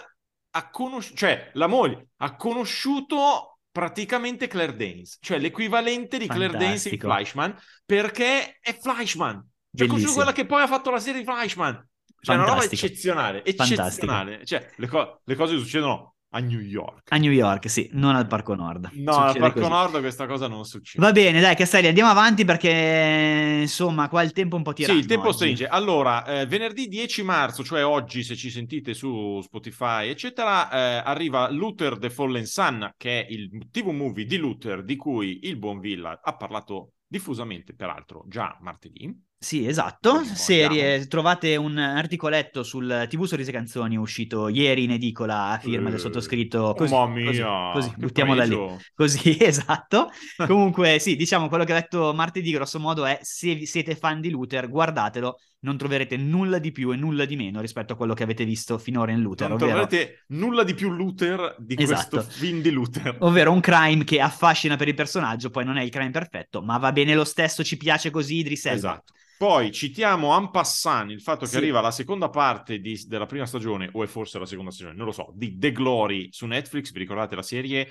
[0.51, 6.85] ha conosciuto, cioè la moglie ha conosciuto praticamente Claire Danes, cioè l'equivalente di Claire Danes
[6.85, 7.07] in Fantastico.
[7.09, 9.35] Fleischman, perché è Fleischman.
[9.35, 10.13] Cioè, conosciuto Bellissimo.
[10.15, 11.87] quella che poi ha fatto la serie di Fleischman.
[12.19, 12.85] Cioè, una roba Fantastico.
[12.87, 14.45] eccezionale, eccezionale.
[14.45, 17.11] Cioè, le, co- le cose succedono a New York.
[17.11, 18.89] A New York, sì, non al Parco Nord.
[18.93, 19.71] No, al Succede Parco così.
[19.71, 21.03] Nord questa cosa non succede.
[21.03, 24.83] Va bene, dai, Castelli, andiamo avanti perché insomma, qua il tempo è un po' Sì,
[24.83, 24.99] tiranno.
[24.99, 25.35] il tempo oggi.
[25.35, 25.67] stringe.
[25.67, 31.49] Allora, eh, venerdì 10 marzo, cioè oggi, se ci sentite su Spotify, eccetera, eh, arriva
[31.49, 35.79] Luther The Fallen Sun, che è il TV movie di Luther, di cui il buon
[35.79, 39.25] Villa ha parlato diffusamente, peraltro, già martedì.
[39.39, 40.23] Sì, esatto.
[40.23, 45.89] Serie, trovate un articoletto sul TV Sorrisi e Canzoni uscito ieri in edicola a firma
[45.89, 46.73] del Eh, sottoscritto.
[46.73, 48.63] Così, Mamma così, mia, così, buttiamola lì.
[48.95, 50.09] Così, esatto.
[50.43, 54.31] Comunque, sì, diciamo quello che ho detto martedì, grosso modo, è se siete fan di
[54.31, 58.23] Luther, guardatelo non troverete nulla di più e nulla di meno rispetto a quello che
[58.23, 59.47] avete visto finora in Luther.
[59.49, 59.85] Non ovvero...
[59.85, 62.17] troverete nulla di più Luther di Esatto.
[62.17, 63.17] questo film di Luther.
[63.19, 66.77] Ovvero un crime che affascina per il personaggio, poi non è il crime perfetto, ma
[66.77, 68.77] va bene lo stesso, ci piace così Idris Elba.
[68.77, 69.13] Esatto.
[69.37, 71.57] Poi citiamo en passant il fatto che Sì.
[71.57, 75.05] arriva la seconda parte di- della prima stagione, o è forse la seconda stagione, non
[75.05, 76.91] lo so, di The Glory su Netflix.
[76.91, 77.87] Vi ricordate la serie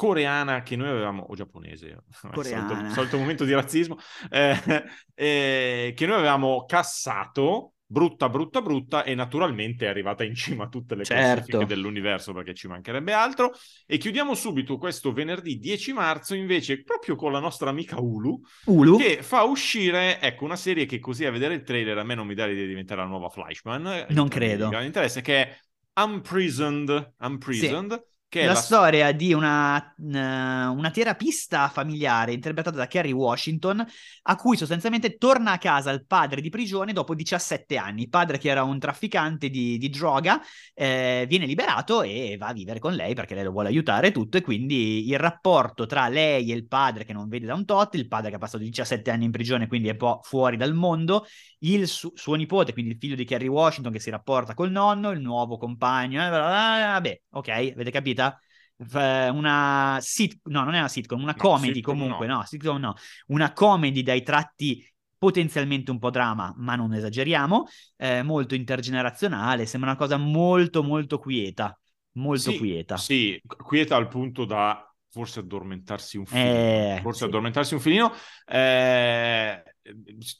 [0.00, 3.98] coreana che noi avevamo, o giapponese, solito, solito momento di razzismo,
[4.30, 4.56] eh,
[5.14, 10.68] eh, che noi avevamo cassato, brutta, brutta, brutta, e naturalmente è arrivata in cima a
[10.68, 11.34] tutte le Certo.
[11.34, 13.52] classifiche dell'universo perché ci mancherebbe altro.
[13.84, 18.96] E chiudiamo subito questo venerdì 10 marzo invece proprio con la nostra amica Hulu, Hulu?
[18.96, 22.26] che fa uscire, ecco, una serie che così a vedere il trailer a me non
[22.26, 23.86] mi dà l'idea di diventare la nuova Flashman.
[23.86, 24.64] eh, Non credo.
[24.64, 25.58] di grande interesse, che è
[26.00, 33.84] Unprisoned, Unprisoned che la la storia di una, una terapista familiare interpretata da Kerry Washington,
[34.22, 38.02] a cui sostanzialmente torna a casa il padre di prigione dopo 17 anni.
[38.02, 40.40] Il padre, che era un trafficante di, di droga,
[40.74, 44.12] eh, viene liberato e va a vivere con lei perché lei lo vuole aiutare e
[44.12, 44.36] tutto.
[44.36, 47.96] E quindi il rapporto tra lei e il padre, che non vede da un tot,
[47.96, 50.72] il padre che ha passato 17 anni in prigione, quindi è un po' fuori dal
[50.72, 51.26] mondo,
[51.60, 55.10] il su- suo nipote, quindi il figlio di Kerry Washington, che si rapporta col nonno,
[55.10, 56.24] il nuovo compagno.
[56.24, 58.38] eh, vabbè, ok, avete capito?
[58.82, 62.26] Una sit- no, non è una sitcom, una No, comedy sitcom comunque, no.
[62.26, 62.94] no, sitcom no,
[63.26, 64.82] una comedy dai tratti
[65.18, 71.18] potenzialmente un po' drama, ma non esageriamo, eh, molto intergenerazionale, sembra una cosa molto molto
[71.18, 71.78] quieta,
[72.12, 73.06] molto Sì, quieta.
[73.06, 76.68] Sì, quieta al punto da forse addormentarsi un filino.
[76.68, 77.24] Eh, forse sì.
[77.24, 78.12] addormentarsi un filino.
[78.46, 79.62] Eh,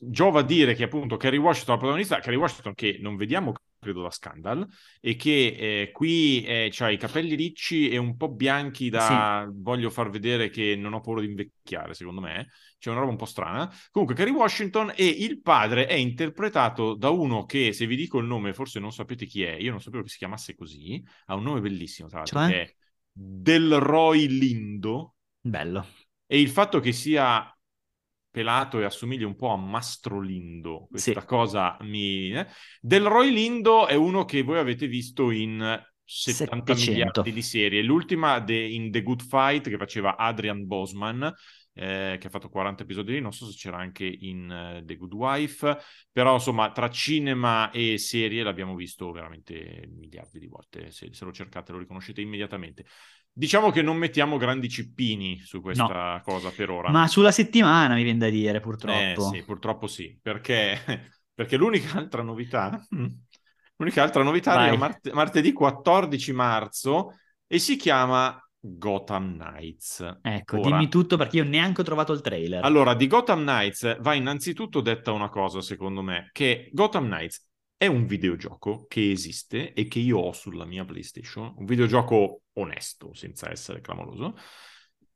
[0.01, 4.11] giova dire che appunto Kerry Washington la protagonista, Kerry Washington che non vediamo credo da
[4.11, 4.67] Scandal
[5.01, 9.89] e che eh, qui eh, ha i capelli ricci e un po' bianchi da voglio
[9.89, 12.49] far vedere che non ho paura di invecchiare secondo me.
[12.79, 13.71] C'è una roba un po' strana.
[13.91, 18.27] Comunque Kerry Washington e il padre è interpretato da uno che se vi dico il
[18.27, 19.53] nome forse non sapete chi è.
[19.53, 21.03] Io non sapevo che si chiamasse così.
[21.27, 22.49] Ha un nome bellissimo tra l'altro Cioè?
[22.49, 22.75] che è
[23.13, 25.15] Delroy Lindo.
[25.41, 25.87] Bello.
[26.27, 27.55] e il fatto che sia
[28.31, 31.27] pelato e assomiglia un po' a Mastro Lindo, questa Sì.
[31.27, 32.33] cosa mi...
[32.33, 32.47] eh.
[32.81, 36.77] Delroy Lindo è uno che voi avete visto in 70 700.
[36.77, 37.83] miliardi di serie.
[37.83, 41.33] L'ultima de- in The Good Fight che faceva Adrian Bosman,
[41.73, 44.97] eh, che ha fatto 40 episodi lì, non so se c'era anche in eh, The
[44.97, 45.79] Good Wife,
[46.11, 51.33] però insomma tra cinema e serie l'abbiamo visto veramente miliardi di volte, se, se lo
[51.33, 52.85] cercate lo riconoscete immediatamente.
[53.41, 56.91] Diciamo che non mettiamo grandi cippini su questa cosa per ora.
[56.91, 58.99] Ma sulla settimana mi viene da dire, purtroppo.
[58.99, 60.79] Eh sì, purtroppo sì, perché,
[61.33, 62.79] perché l'unica altra novità,
[63.77, 64.69] l'unica altra novità Vai.
[64.69, 67.15] arriva mart- martedì 14 marzo
[67.47, 70.19] e si chiama Gotham Knights.
[70.21, 72.63] Ecco, Ora- dimmi tutto perché io neanche ho trovato il trailer.
[72.63, 77.50] Allora, di Gotham Knights va innanzitutto detta una cosa, secondo me, che Gotham Knights
[77.81, 83.15] è un videogioco che esiste e che io ho sulla mia PlayStation, un videogioco onesto,
[83.15, 84.37] senza essere clamoroso,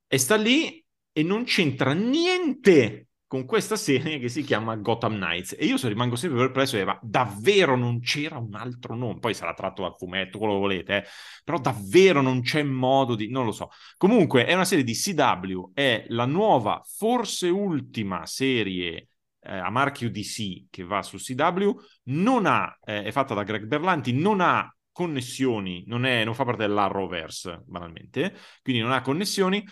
[0.07, 5.55] e sta lì e non c'entra niente con questa serie che si chiama Gotham Knights.
[5.59, 9.18] E io so, rimango sempre perplesso e ma davvero non c'era un altro nome?
[9.18, 11.05] Poi sarà tratto dal fumetto, quello che volete, eh.
[11.44, 13.29] però davvero non c'è modo di...
[13.29, 13.68] non lo so.
[13.98, 19.09] Comunque è una serie di CW, è la nuova, forse ultima serie
[19.44, 21.70] eh, a marchio DC che va su CW,
[22.04, 26.44] non ha, eh, è fatta da Greg Berlanti, non ha connessioni, non, è, non fa
[26.44, 29.64] parte dell'Arrowverse banalmente, quindi non ha connessioni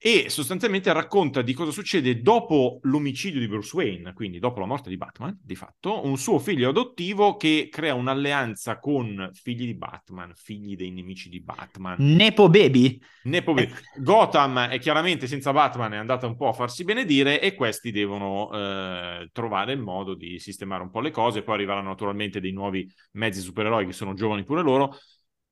[0.00, 4.88] e sostanzialmente racconta di cosa succede dopo l'omicidio di Bruce Wayne, quindi dopo la morte
[4.88, 10.32] di Batman, di fatto, un suo figlio adottivo che crea un'alleanza con figli di Batman,
[10.36, 11.96] figli dei nemici di Batman.
[11.98, 13.00] Nepo Baby?
[13.24, 13.72] Nepo Baby.
[13.96, 18.52] Gotham è chiaramente senza Batman, è andata un po' a farsi benedire e questi devono
[18.52, 21.42] eh, trovare il modo di sistemare un po' le cose.
[21.42, 24.96] Poi arriveranno naturalmente dei nuovi mezzi supereroi che sono giovani pure loro.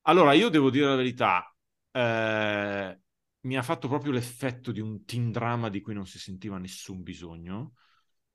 [0.03, 1.53] Allora, io devo dire la verità,
[1.91, 2.97] eh,
[3.47, 7.01] mi ha fatto proprio l'effetto di un teen drama di cui non si sentiva nessun
[7.01, 7.73] bisogno.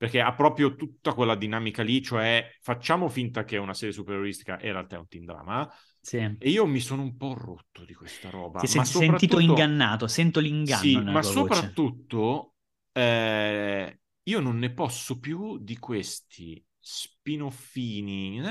[0.02, 4.58] Perché ha proprio tutta quella dinamica lì, cioè facciamo finta che è una serie supereroistica
[4.58, 5.70] e in realtà è un teen drama.
[6.00, 6.16] Sì.
[6.16, 8.58] E io mi sono un po' rotto di questa roba.
[8.58, 12.54] Ti sei ma sentito soprattutto- ingannato, sento l'inganno Sì, ma soprattutto
[12.90, 18.42] eh, io non ne posso più di questi spinoffini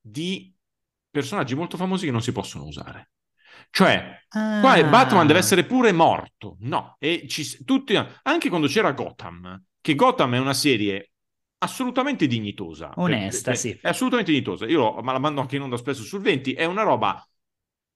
[0.00, 0.54] di
[1.10, 3.10] personaggi molto famosi che non si possono usare.
[3.70, 4.84] Cioè, qua Ah.
[4.84, 6.56] Batman deve essere pure morto.
[6.60, 11.10] No, e ci, tutti, anche quando c'era Gotham, che Gotham è una serie
[11.58, 12.92] assolutamente dignitosa.
[12.96, 13.78] Onesta, È- sì.
[13.80, 14.66] È assolutamente dignitosa.
[14.66, 16.52] Io lo- ma la mando anche in onda spesso sul 20.
[16.52, 17.26] È una roba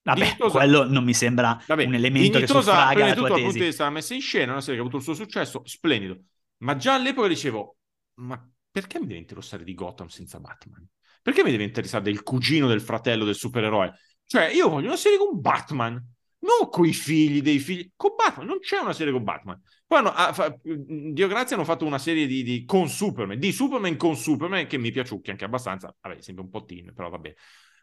[0.01, 0.57] Vabbè, dignitosa.
[0.57, 3.53] quello non mi sembra Vabbè, un elemento che prima la di tutto tua dal punto
[3.53, 3.59] di tesi.
[3.59, 6.17] vista della messa in scena, una serie che ha avuto il suo successo, splendido.
[6.59, 7.77] Ma già all'epoca dicevo,
[8.15, 10.85] ma perché mi deve interessare di Gotham senza Batman?
[11.21, 13.93] Perché mi deve interessare del cugino del fratello del supereroe?
[14.29, 15.93] Cioè, io voglio una serie con Batman,
[16.41, 19.59] non con i figli dei figli, con Batman, non c'è una serie con Batman.
[19.87, 23.51] Poi hanno, ah, fa, Dio grazie, hanno fatto una serie di, di, con Superman, di
[23.51, 27.33] Superman con Superman, che mi piaciucchia anche abbastanza, vabbè, sempre un po' teen, però vabbè.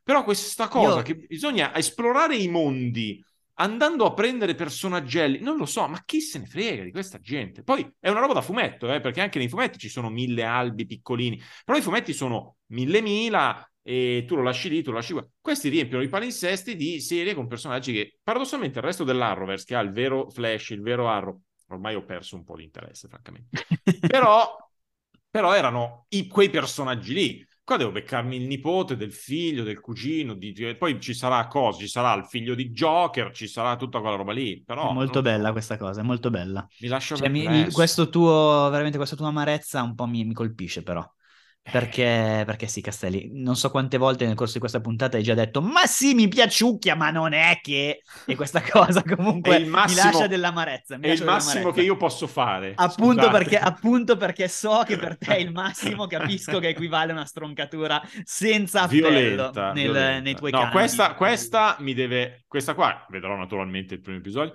[0.04, 1.02] Però questa cosa io...
[1.02, 3.20] che bisogna esplorare i mondi
[3.54, 7.64] andando a prendere personaggelli, non lo so, ma chi se ne frega di questa gente?
[7.64, 10.86] Poi è una roba da fumetto, eh, perché anche nei fumetti ci sono mille albi
[10.86, 15.12] piccolini, però i fumetti sono mille mila e tu lo lasci lì, tu lo lasci
[15.12, 15.24] qua.
[15.40, 19.80] Questi riempiono i palinsesti di serie con personaggi che paradossalmente il resto dell'Arrowverse, che ha
[19.80, 23.64] il vero Flash, il vero Arrow, ormai ho perso un po' di interesse, francamente.
[24.08, 24.56] però,
[25.30, 27.46] però erano i, quei personaggi lì.
[27.62, 30.74] Qua devo beccarmi il nipote del figlio, del cugino, di...
[30.76, 31.78] poi ci sarà cosa?
[31.78, 34.64] Ci sarà il figlio di Joker, ci sarà tutta quella roba lì.
[34.64, 35.52] Però è molto bella so.
[35.52, 36.66] questa cosa, è molto bella.
[36.80, 40.82] Mi lascia cioè, mi, questo tuo, veramente questa tua amarezza un po' mi, mi colpisce
[40.82, 41.08] però.
[41.70, 45.34] Perché, perché sì, Castelli, non so quante volte nel corso di questa puntata hai già
[45.34, 48.02] detto ma sì, mi piaciucchia, ma non è che...
[48.24, 50.96] E questa cosa comunque massimo, mi lascia dell'amarezza.
[50.96, 51.80] Mi è il massimo dell'amarezza.
[51.80, 52.72] che io posso fare.
[52.76, 57.14] Appunto perché, appunto perché, so che per te è il massimo, capisco che equivale a
[57.14, 60.20] una stroncatura senza appello violenta, nel, violenta.
[60.20, 60.76] nei tuoi no, canali.
[60.76, 62.44] Questa, questa mi deve...
[62.46, 64.54] Questa qua, vedrò naturalmente il primo episodio,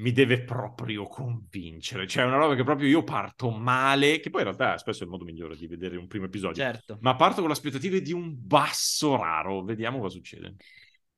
[0.00, 2.06] mi deve proprio convincere.
[2.06, 5.04] Cioè, è una roba che proprio io parto male, che poi in realtà spesso è
[5.04, 6.62] il modo migliore di vedere un primo episodio.
[6.62, 6.98] Certo.
[7.00, 9.62] Ma parto con le aspettative di un basso raro.
[9.62, 10.56] Vediamo cosa succede.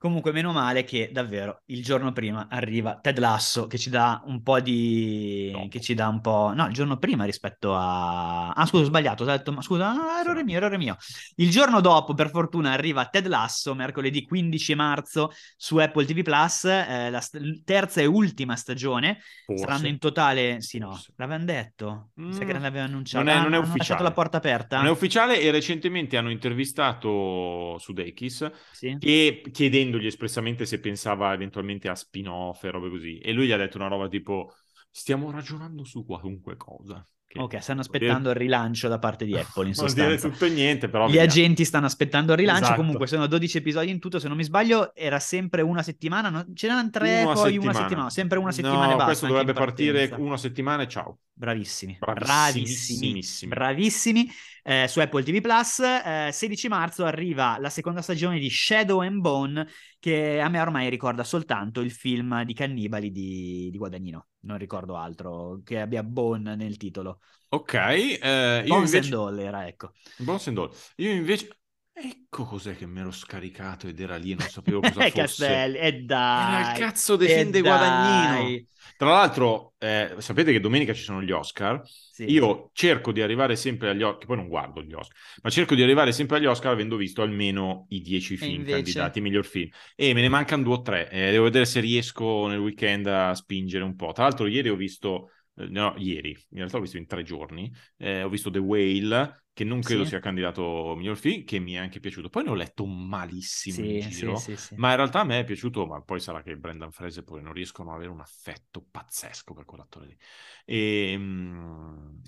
[0.02, 4.42] Comunque, meno male che davvero il giorno prima arriva Ted Lasso che ci dà un
[4.42, 5.48] po' di.
[5.52, 5.68] No.
[5.68, 6.52] che ci dà un po'.
[6.52, 8.50] No, il giorno prima rispetto a.
[8.50, 9.22] Ah, scusa, ho sbagliato.
[9.22, 10.96] Ho detto, ma scusa, ah, errore mio, errore mio.
[11.36, 16.64] Il giorno dopo, per fortuna, arriva Ted Lasso, mercoledì 15 marzo su Apple TV Plus,
[16.64, 19.20] eh, la st- terza e ultima stagione.
[19.46, 19.62] Forse.
[19.62, 20.60] Saranno in totale.
[20.62, 21.12] Sì, no, Forse.
[21.14, 22.08] l'avevano detto.
[22.20, 22.32] Mm.
[22.32, 23.24] Sai che non l'avevano annunciato.
[23.24, 23.78] Non è, non è ah, ufficiale.
[23.78, 24.78] lasciato la porta aperta.
[24.78, 28.96] Non è ufficiale e recentemente hanno intervistato su Dekis sì.
[28.98, 33.18] che chiedendo chiedendogli espressamente se pensava eventualmente a spin-off e robe così.
[33.18, 34.52] E lui gli ha detto una roba tipo:
[34.90, 37.04] Stiamo ragionando su qualunque cosa.
[37.34, 38.32] ok, stanno aspettando dire...
[38.32, 39.68] il rilancio da parte di Apple.
[39.68, 40.04] In sostanza.
[40.04, 41.04] Vuol dire tutto e niente, però.
[41.04, 41.28] Gli vediamo.
[41.28, 42.64] agenti stanno aspettando il rilancio.
[42.64, 42.80] Esatto.
[42.80, 44.18] Comunque, sono 12 episodi in tutto.
[44.18, 46.30] Se non mi sbaglio, era sempre una settimana.
[46.30, 46.46] No?
[46.54, 47.70] C'erano tre, una poi settimana.
[47.70, 48.10] una settimana.
[48.10, 49.04] Sempre una settimana no, e basta.
[49.04, 51.18] Questo dovrebbe partire una settimana e ciao.
[51.34, 54.30] Bravissimi, bravissimi, bravissimi.
[54.64, 59.20] Eh, su Apple TV Plus, eh, 16 marzo arriva la seconda stagione di Shadow and
[59.20, 59.66] Bone,
[59.98, 64.28] che a me ormai ricorda soltanto il film di cannibali di, di Guadagnino.
[64.40, 67.20] Non ricordo altro che abbia Bone nel titolo.
[67.48, 69.14] Ok, eh, Bones invece...
[69.14, 69.92] and All era, ecco.
[70.18, 70.70] Bones and All.
[70.96, 71.48] Io invece...
[71.94, 75.10] Ecco cos'è che mi ero scaricato ed era lì e non sapevo cosa fosse.
[75.12, 76.62] Castelli, e dai.
[76.62, 78.64] Era il cazzo dei film di Guadagnino.
[78.96, 81.82] Tra l'altro, eh, sapete che domenica ci sono gli Oscar.
[81.84, 82.30] Sì.
[82.30, 85.74] Io cerco di arrivare sempre agli Oscar, che poi non guardo gli Oscar, ma cerco
[85.74, 88.74] di arrivare sempre agli Oscar avendo visto almeno i dieci film invece...
[88.74, 89.68] candidati miglior film.
[89.94, 91.10] E me ne mancano due o tre.
[91.10, 94.12] Eh, devo vedere se riesco nel weekend a spingere un po'.
[94.12, 97.72] Tra l'altro, ieri ho visto eh, no, ieri, in realtà l'ho visto in tre giorni,
[97.98, 100.10] eh, ho visto The Whale, che non credo sì.
[100.10, 102.30] sia candidato miglior film, che mi è anche piaciuto.
[102.30, 105.44] Poi ne ho letto malissimo sì, in giro, sì, ma in realtà a me è
[105.44, 109.52] piaciuto, ma poi sarà che Brendan Fraser poi non riescono ad avere un affetto pazzesco
[109.52, 110.16] per quell'attore lì.
[110.64, 112.20] E, ehm,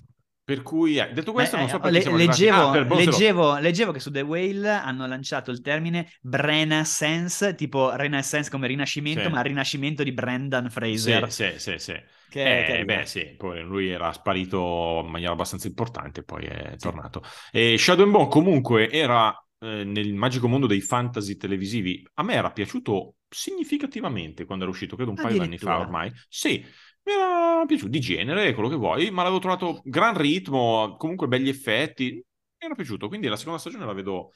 [0.45, 3.91] per cui, eh, detto questo, Beh, non so eh, perché le, leggevo, ah, leggevo, leggevo,
[3.91, 9.29] che su The Whale hanno lanciato il termine Renaissance, tipo Renaissance come rinascimento, sì.
[9.29, 11.31] ma rinascimento di Brendan Fraser.
[11.31, 11.77] Sì, sì, sì.
[11.79, 11.93] sì.
[12.29, 16.77] Che, eh, beh, sì, poi lui era sparito in maniera abbastanza importante, poi è sì.
[16.77, 17.23] tornato.
[17.51, 22.07] E Shadow and Bone comunque era eh, nel magico mondo dei fantasy televisivi.
[22.13, 26.11] A me era piaciuto significativamente quando era uscito, credo un paio di anni fa ormai.
[26.27, 26.63] Sì,
[27.05, 31.49] mi era piaciuto di genere, quello che vuoi, ma l'avevo trovato gran ritmo, comunque belli
[31.49, 32.13] effetti.
[32.13, 32.23] Mi
[32.65, 34.31] era piaciuto, quindi la seconda stagione la vedo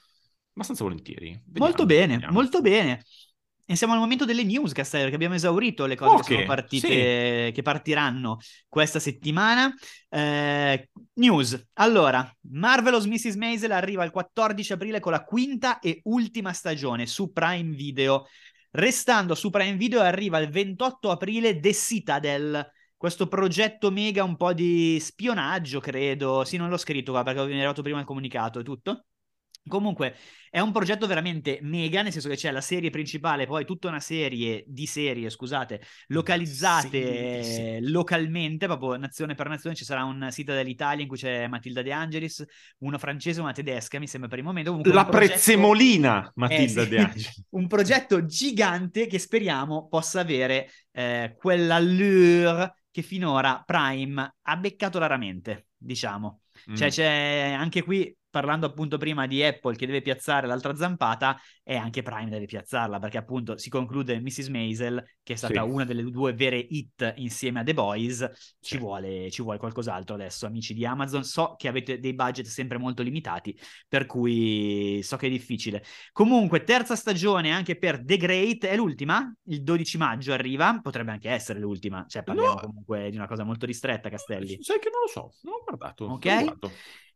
[0.53, 1.29] abbastanza volentieri.
[1.45, 2.33] Vediamo, molto bene, vediamo.
[2.33, 3.03] molto bene.
[3.65, 6.45] E siamo al momento delle news, Castello, che abbiamo esaurito le cose okay, che sono
[6.45, 7.51] partite, sì.
[7.53, 9.71] che partiranno questa settimana.
[10.09, 11.67] Eh, news.
[11.73, 13.35] Allora, Marvelous Mrs.
[13.35, 18.25] Maisel arriva il 14 aprile con la quinta e ultima stagione su Prime Video.
[18.71, 24.53] Restando su Prime Video arriva il 28 aprile The Citadel, questo progetto mega un po'
[24.53, 26.43] di spionaggio, credo.
[26.43, 29.05] Sì, non l'ho scritto qua perché ho arrivato prima il comunicato e tutto.
[29.69, 30.15] Comunque
[30.49, 33.99] è un progetto veramente mega, nel senso che c'è la serie principale, poi tutta una
[34.01, 37.77] serie di serie, scusate, localizzate sì, sì.
[37.89, 39.75] localmente, proprio nazione per nazione.
[39.75, 42.43] Ci sarà un sito dell'Italia in cui c'è Matilda De Angelis,
[42.79, 44.71] una francese e una tedesca, mi sembra per il momento.
[44.71, 45.31] Comunque, la progetto...
[45.33, 46.89] prezzemolina Matilda eh, sì.
[46.89, 47.45] De Angelis.
[47.51, 55.67] un progetto gigante che speriamo possa avere eh, quell'allure che finora Prime ha beccato raramente,
[55.77, 56.41] diciamo.
[56.75, 56.89] Cioè, Mm.
[56.89, 62.01] c'è anche qui, parlando appunto prima di Apple che deve piazzare l'altra zampata, e anche
[62.01, 64.47] Prime deve piazzarla, perché appunto si conclude Mrs.
[64.47, 65.69] Maisel, che è stata Sì.
[65.69, 68.19] una delle due vere hit insieme a The Boys.
[68.59, 68.77] Ci, Sì.
[68.77, 71.23] vuole, ci vuole qualcos'altro adesso, amici di Amazon.
[71.23, 75.83] So che avete dei budget sempre molto limitati, per cui so che è difficile.
[76.11, 79.31] Comunque, terza stagione anche per The Great, è l'ultima?
[79.45, 82.59] Il 12 maggio arriva, potrebbe anche essere l'ultima, cioè parliamo No.
[82.59, 84.57] comunque di una cosa molto ristretta, Castelli.
[84.61, 86.05] Sai che non lo so, non ho guardato.
[86.05, 86.11] Ok.
[86.11, 86.71] ho guardato.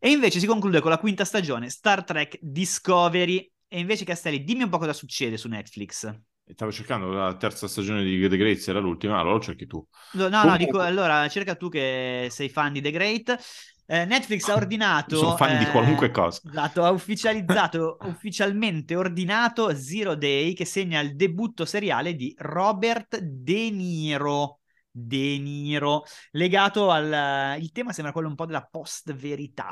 [0.06, 3.50] E invece si conclude con la quinta stagione, Star Trek Discovery.
[3.70, 6.14] E invece, Castelli, dimmi un po' cosa succede su Netflix.
[6.46, 9.82] Stavo cercando la terza stagione di The Great, era l'ultima, allora lo cerchi tu.
[10.16, 13.38] No, no, Comunque- dico, allora, cerca tu che sei fan di The Great.
[13.86, 15.16] Eh, Netflix ha ordinato...
[15.16, 16.42] Sono fan di eh, qualunque cosa.
[16.50, 23.70] Esatto, ha ufficializzato, ufficialmente ordinato Zero Day, che segna il debutto seriale di Robert De
[23.70, 24.60] Niro.
[24.92, 27.58] De Niro, legato al...
[27.62, 29.72] Il tema sembra quello un po' della post-verità.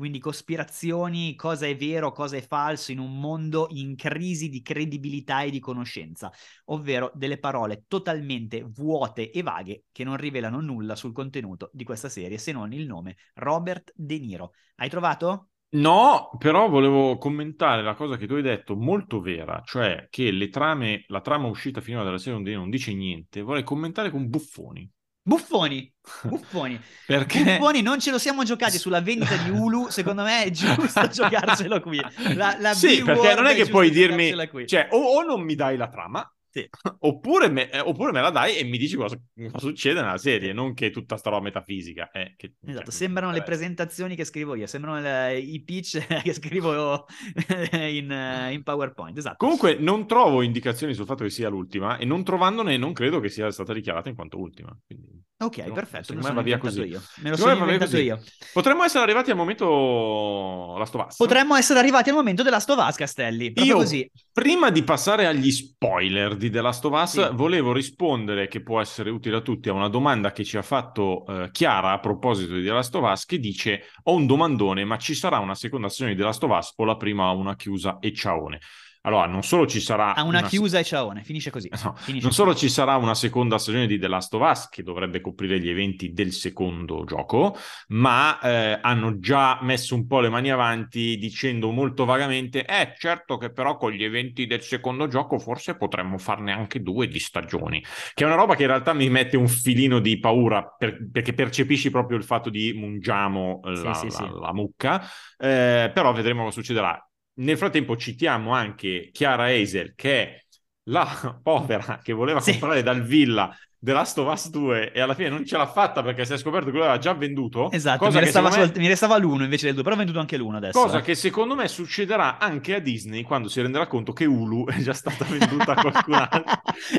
[0.00, 5.42] Quindi cospirazioni, cosa è vero, cosa è falso in un mondo in crisi di credibilità
[5.42, 6.32] e di conoscenza,
[6.66, 12.08] ovvero delle parole totalmente vuote e vaghe che non rivelano nulla sul contenuto di questa
[12.08, 14.52] serie se non il nome Robert De Niro.
[14.76, 15.50] Hai trovato?
[15.72, 20.48] No, però volevo commentare la cosa che tu hai detto, molto vera, cioè che le
[20.48, 23.42] trame, la trama uscita finora dalla serie non- dice niente.
[23.42, 24.90] Vorrei commentare con buffoni.
[25.22, 25.92] Buffoni,
[26.24, 26.80] buffoni.
[27.06, 31.06] Perché Buffoni non ce lo siamo giocati sulla vendita di Hulu, secondo me è giusto
[31.06, 32.00] giocarcelo qui.
[32.34, 34.34] La, la sì, perché non è che puoi dirmi,
[34.66, 36.68] cioè, o, o non mi dai la trama, Sì.
[37.00, 40.52] oppure, me, eh, oppure me la dai e mi dici cosa, cosa succede nella serie,
[40.52, 42.10] non che tutta sta roba metafisica.
[42.10, 45.98] eh, che- cioè, Esatto, non sembrano le presentazioni che scrivo io, sembrano le- i pitch
[46.24, 47.06] che scrivo
[47.72, 49.36] in, in PowerPoint, esatto.
[49.38, 53.28] Comunque non trovo indicazioni sul fatto che sia l'ultima e non trovandone non credo che
[53.28, 54.76] sia stata dichiarata in quanto ultima.
[54.86, 56.82] Quindi, Ok, secondo- perfetto, me va via così.
[56.82, 57.00] io.
[57.22, 58.20] Me lo sono inventato io.
[58.52, 61.16] Potremmo essere arrivati al momento Last of Us.
[61.16, 64.10] Potremmo essere arrivati al momento della Stovaz, Castelli, proprio Io, così.
[64.40, 67.28] Prima di passare agli spoiler di The Last of Us, Sì.
[67.34, 71.26] volevo rispondere, che può essere utile a tutti, a una domanda che ci ha fatto
[71.26, 74.96] eh, Chiara a proposito di The Last of Us, che dice, ho un domandone, ma
[74.96, 77.54] ci sarà una seconda stagione di The Last of Us o la prima ha una
[77.54, 78.60] chiusa e ciaone?
[79.02, 80.14] Allora, non solo ci sarà...
[80.14, 81.68] Ha una una- chiusa e ciaone, finisce così.
[81.82, 84.82] No, Finisce non solo ci sarà una seconda stagione di The Last of Us che
[84.82, 87.56] dovrebbe coprire gli eventi del secondo gioco,
[87.88, 93.38] ma eh, hanno già messo un po' le mani avanti dicendo molto vagamente, eh certo
[93.38, 97.82] che però con gli eventi del secondo gioco forse potremmo farne anche due di stagioni,
[98.14, 101.32] che è una roba che in realtà mi mette un filino di paura per- perché
[101.32, 104.28] percepisci proprio il fatto di mungiamo eh, Sì, la, sì, la- sì.
[104.40, 105.02] la mucca,
[105.38, 107.02] eh, però vedremo cosa succederà.
[107.40, 110.40] Nel frattempo citiamo anche Chiara Hazel, che è
[110.84, 112.50] la povera che voleva Sì.
[112.52, 116.02] comprare dal Villa The Last of Us 2 e alla fine non ce l'ha fatta
[116.02, 117.70] perché si è scoperto che lo aveva già venduto.
[117.70, 120.18] Esatto, cosa mi restava, me- sol- mi restava l'uno invece del due, però ho venduto
[120.20, 120.78] anche l'uno adesso.
[120.78, 121.00] Cosa eh.
[121.00, 124.92] che secondo me succederà anche a Disney quando si renderà conto che Hulu è già
[124.92, 126.44] stata venduta a qualcun altro.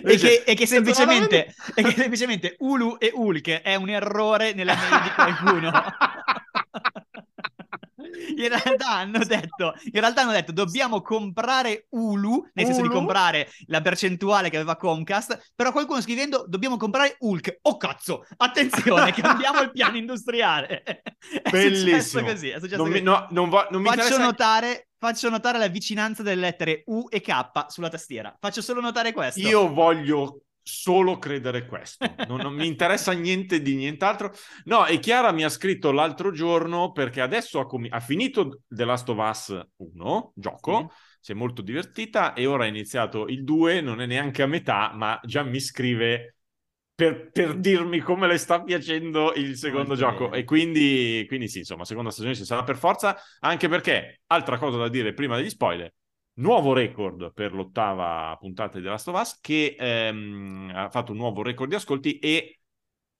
[0.04, 4.74] e, che, e che semplicemente, e che semplicemente Ulu e Hulk è un errore nella
[4.74, 5.72] mail di qualcuno.
[8.36, 12.98] In realtà hanno detto, in realtà hanno detto dobbiamo comprare Ulu, nel senso di Hulu?
[12.98, 17.60] comprare la percentuale che aveva Comcast, però qualcuno scrivendo dobbiamo comprare Hulk.
[17.64, 20.84] Oh cazzo, attenzione, cambiamo il piano industriale.
[21.42, 22.26] È Bellissimo.
[22.28, 26.24] così, è Non mi, no, non va- non mi Faccio notare, faccio notare la vicinanza
[26.24, 28.36] delle lettere U e K sulla tastiera.
[28.40, 29.40] Faccio solo notare questo.
[29.40, 34.32] Io voglio solo credere questo, non, non mi interessa niente di nient'altro.
[34.66, 38.86] No, e Chiara mi ha scritto l'altro giorno perché adesso ha, comi- ha finito The
[38.86, 43.82] Last of Us 1, gioco, si è molto divertita e ora ha iniziato il 2,
[43.82, 46.36] non è neanche a metà, ma già mi scrive
[46.94, 50.30] per, per dirmi come le sta piacendo il secondo Molto gioco.
[50.30, 50.42] bene.
[50.42, 54.78] E quindi, quindi sì, insomma, seconda stagione ci sarà per forza, anche perché, altra cosa
[54.78, 55.92] da dire prima degli spoiler,
[56.42, 61.18] nuovo record per l'ottava puntata di The Last of Us che ehm, ha fatto un
[61.18, 62.60] nuovo record di ascolti e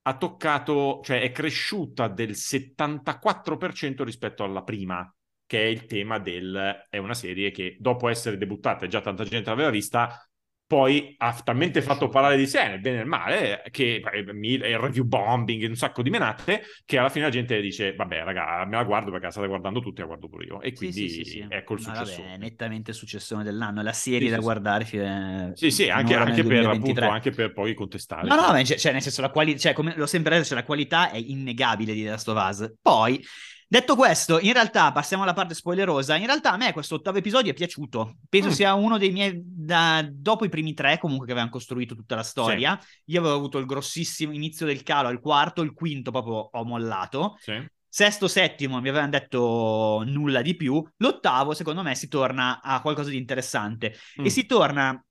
[0.04, 5.14] ha toccato, cioè è cresciuta del 74% rispetto alla prima,
[5.46, 6.86] che è il tema del...
[6.90, 10.28] è una serie che dopo essere debuttata e già tanta gente l'aveva vista,
[10.72, 14.80] poi ha talmente fatto parlare di sé, nel bene e nel male, che eh, il
[14.80, 18.78] review bombing, un sacco di menate, che alla fine la gente dice, vabbè raga, me
[18.78, 20.62] la guardo perché la state guardando tutti, la guardo pure io.
[20.62, 21.46] E quindi sì, sì, sì.
[21.46, 22.24] ecco il successo.
[22.24, 24.86] è nettamente il successone dell'anno, è la serie da guardare.
[24.86, 26.90] fino- Sì, sì, anche, anche per, 2023.
[26.92, 28.26] appunto, anche per poi contestare.
[28.26, 30.64] No, no, cioè, cioè, nel senso, la qualità, cioè, come l'ho sempre detto, cioè, la
[30.64, 32.74] qualità è innegabile di The Last of Us.
[32.82, 33.22] Poi,
[33.72, 37.52] detto questo, in realtà, passiamo alla parte spoilerosa, in realtà a me questo ottavo episodio
[37.52, 38.18] è piaciuto.
[38.28, 38.52] Penso Mm.
[38.52, 42.24] sia uno dei miei, da- dopo i primi tre comunque che avevano costruito tutta la
[42.24, 46.66] storia, io avevo avuto il grossissimo inizio del calo al quarto, il quinto proprio ho
[46.66, 47.38] mollato.
[47.40, 47.54] Sì.
[47.88, 50.86] Sesto, settimo mi avevano detto nulla di più.
[50.98, 53.96] L'ottavo, secondo me, si torna a qualcosa di interessante.
[54.20, 54.26] Mm.
[54.26, 55.02] E si torna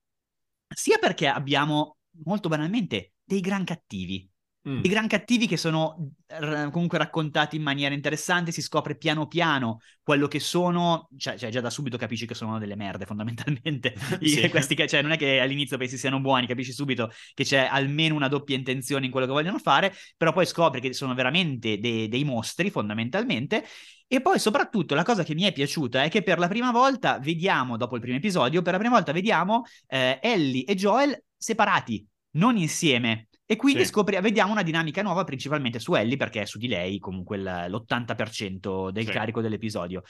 [0.67, 4.27] sia perché abbiamo, molto banalmente, dei gran cattivi.
[4.69, 4.81] Mm.
[4.83, 9.79] I gran cattivi che sono r- comunque raccontati in maniera interessante, si scopre piano piano
[10.03, 13.95] quello che sono, cioè, cioè già da subito capisci che sono delle merde fondamentalmente.
[14.21, 14.49] Sì.
[14.49, 18.27] questi cioè, non è che all'inizio pensi siano buoni, capisci subito che c'è almeno una
[18.27, 22.23] doppia intenzione in quello che vogliono fare, però poi scopri che sono veramente de- dei
[22.23, 23.65] mostri fondamentalmente.
[24.07, 27.17] E poi soprattutto la cosa che mi è piaciuta è che per la prima volta
[27.17, 32.05] vediamo, dopo il primo episodio, per la prima volta vediamo eh, Ellie e Joel separati,
[32.31, 33.29] non insieme.
[33.51, 33.89] E quindi Sì.
[33.89, 37.65] scopri- vediamo una dinamica nuova principalmente su Ellie, perché è su di lei comunque il-
[37.67, 39.11] l'80% del Sì.
[39.11, 40.03] carico dell'episodio.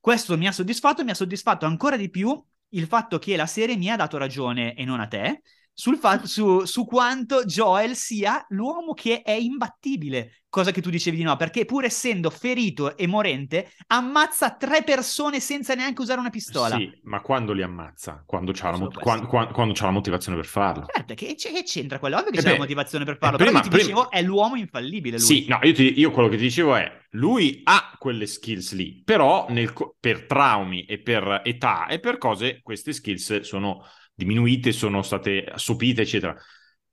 [0.00, 2.34] Questo mi ha soddisfatto, mi ha soddisfatto ancora di più
[2.70, 5.42] il fatto che la serie mi ha dato ragione e non a te,
[5.80, 11.16] sul fatto, su, su quanto Joel sia l'uomo che è imbattibile, cosa che tu dicevi
[11.18, 16.30] di no, perché pur essendo ferito e morente, ammazza tre persone senza neanche usare una
[16.30, 16.76] pistola.
[16.76, 18.24] Sì, ma quando li ammazza?
[18.26, 19.18] Quando c'ha, la, Solo mot- questo.
[19.20, 20.84] quan- quan- quando c'ha la motivazione per farlo.
[20.92, 22.16] Certo, che, che c'entra quello?
[22.16, 24.00] Ovvio che Eh c'è beh, la motivazione per farlo, eh, però prima- io ti prima-
[24.00, 25.26] dicevo, è l'uomo infallibile lui.
[25.26, 29.00] Sì, no, io, ti- io quello che ti dicevo è, lui ha quelle skills lì,
[29.04, 33.84] però nel per traumi e per età e per cose, queste skills sono
[34.18, 36.36] diminuite, sono state assopite, eccetera.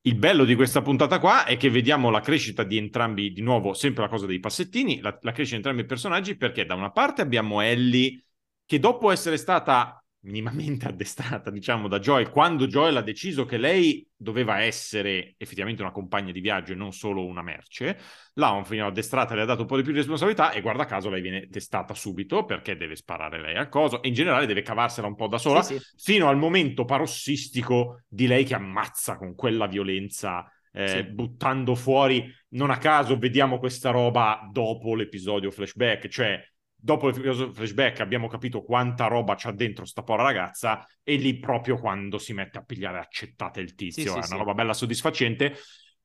[0.02, 3.74] Il bello di questa puntata qua è che vediamo la crescita di entrambi, di nuovo,
[3.74, 6.92] sempre la cosa dei passettini, la, la crescita di entrambi i personaggi, perché da una
[6.92, 8.24] parte abbiamo Ellie
[8.66, 14.06] che dopo essere stata minimamente addestrata, diciamo, da Joel, quando Joel ha deciso che lei
[14.16, 17.98] doveva essere effettivamente una compagna di viaggio e non solo una merce,
[18.34, 20.86] l'ha un fino addestrata, le ha dato un po' di più di responsabilità e guarda
[20.86, 24.62] caso lei viene testata subito perché deve sparare lei al coso e in generale deve
[24.62, 25.86] cavarsela un po' da sola, Sì, sì.
[25.98, 31.04] fino al momento parossistico di lei che ammazza con quella violenza, eh, Sì.
[31.14, 32.30] buttando fuori.
[32.50, 36.42] Non a caso vediamo questa roba dopo l'episodio flashback, cioè
[36.76, 41.78] dopo l'episodio flashback abbiamo capito quanta roba c'ha dentro sta povera ragazza e lì proprio
[41.78, 44.38] quando si mette a pigliare accettate il tizio, Sì, sì, è una sì.
[44.38, 45.56] roba bella soddisfacente.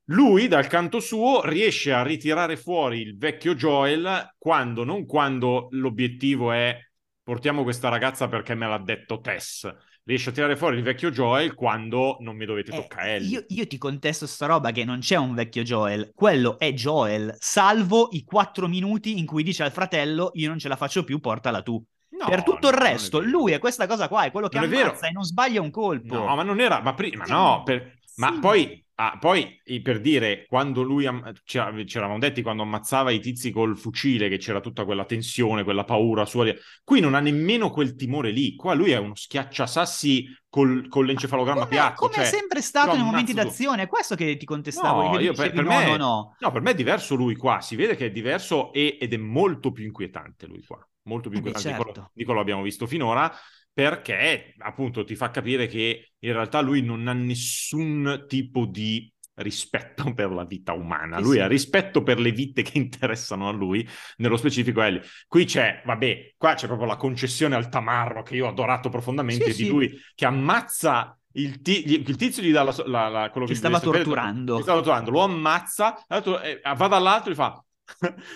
[0.05, 6.51] Lui, dal canto suo, riesce a ritirare fuori il vecchio Joel quando, non quando l'obiettivo
[6.51, 6.77] è
[7.23, 9.73] portiamo questa ragazza perché me l'ha detto Tess.
[10.05, 13.29] Riesce a tirare fuori il vecchio Joel quando non mi dovete Eh, toccare Ellie.
[13.29, 17.37] io, io ti contesto sta roba che non c'è un vecchio Joel, quello è Joel,
[17.39, 21.21] salvo i quattro minuti in cui dice al fratello io non ce la faccio più,
[21.21, 21.83] portala tu.
[22.11, 23.31] No, per tutto no, il è resto, vero.
[23.31, 24.89] lui è questa cosa qua, è quello che Non è vero.
[24.89, 26.15] ammazza e non sbaglia un colpo.
[26.15, 28.39] No, ma non era, ma prima, no, per- ma Sì.
[28.41, 33.21] poi, ah, poi per dire, quando lui, am- ci ci eravamo detti, quando ammazzava i
[33.21, 36.53] tizi col fucile, che c'era tutta quella tensione, quella paura sua,
[36.85, 41.61] qui non ha nemmeno quel timore lì, qua lui è uno schiacciasassi col, con l'encefalogramma
[41.61, 43.45] come, piatto, come cioè, è sempre stato nei momenti ammazzo tu.
[43.49, 45.03] d'azione, è questo che ti contestavo.
[45.03, 46.37] No, che per- per no, me- no, no.
[46.39, 49.17] No, per me è diverso lui qua, si vede che è diverso e- ed è
[49.17, 52.11] molto più inquietante lui qua, molto più Eh inquietante di, quello, certo.
[52.15, 53.33] di quello abbiamo visto finora,
[53.81, 60.13] perché appunto ti fa capire che in realtà lui non ha nessun tipo di rispetto
[60.13, 61.41] per la vita umana, Sì, lui sì.
[61.41, 63.87] ha rispetto per le vite che interessano a lui,
[64.19, 65.01] nello specifico Ellie.
[65.27, 69.53] Qui c'è, vabbè, qua c'è proprio la concessione al tamarro che io ho adorato profondamente
[69.53, 73.47] Sì, di lui che ammazza il, gli- il tizio gli dà la, la- la- quello
[73.47, 74.57] Che che stava gli torturando.
[74.57, 77.65] che stava torturando, lo ammazza, eh, va dall'altro e fa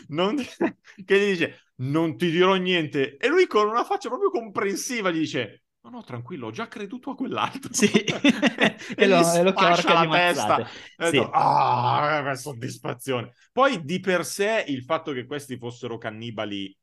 [0.08, 0.36] non,
[1.04, 3.16] che gli dice non ti dirò niente.
[3.16, 7.10] E lui con una faccia proprio comprensiva gli dice no no tranquillo ho già creduto
[7.10, 7.72] a quell'altro.
[7.72, 7.90] Sì.
[7.92, 9.52] e, E lo- e lo
[9.92, 10.64] la testa.
[10.64, 11.10] Sì.
[11.10, 13.32] detto, ah che soddisfazione.
[13.52, 16.76] Poi di per sé il fatto che questi fossero cannibali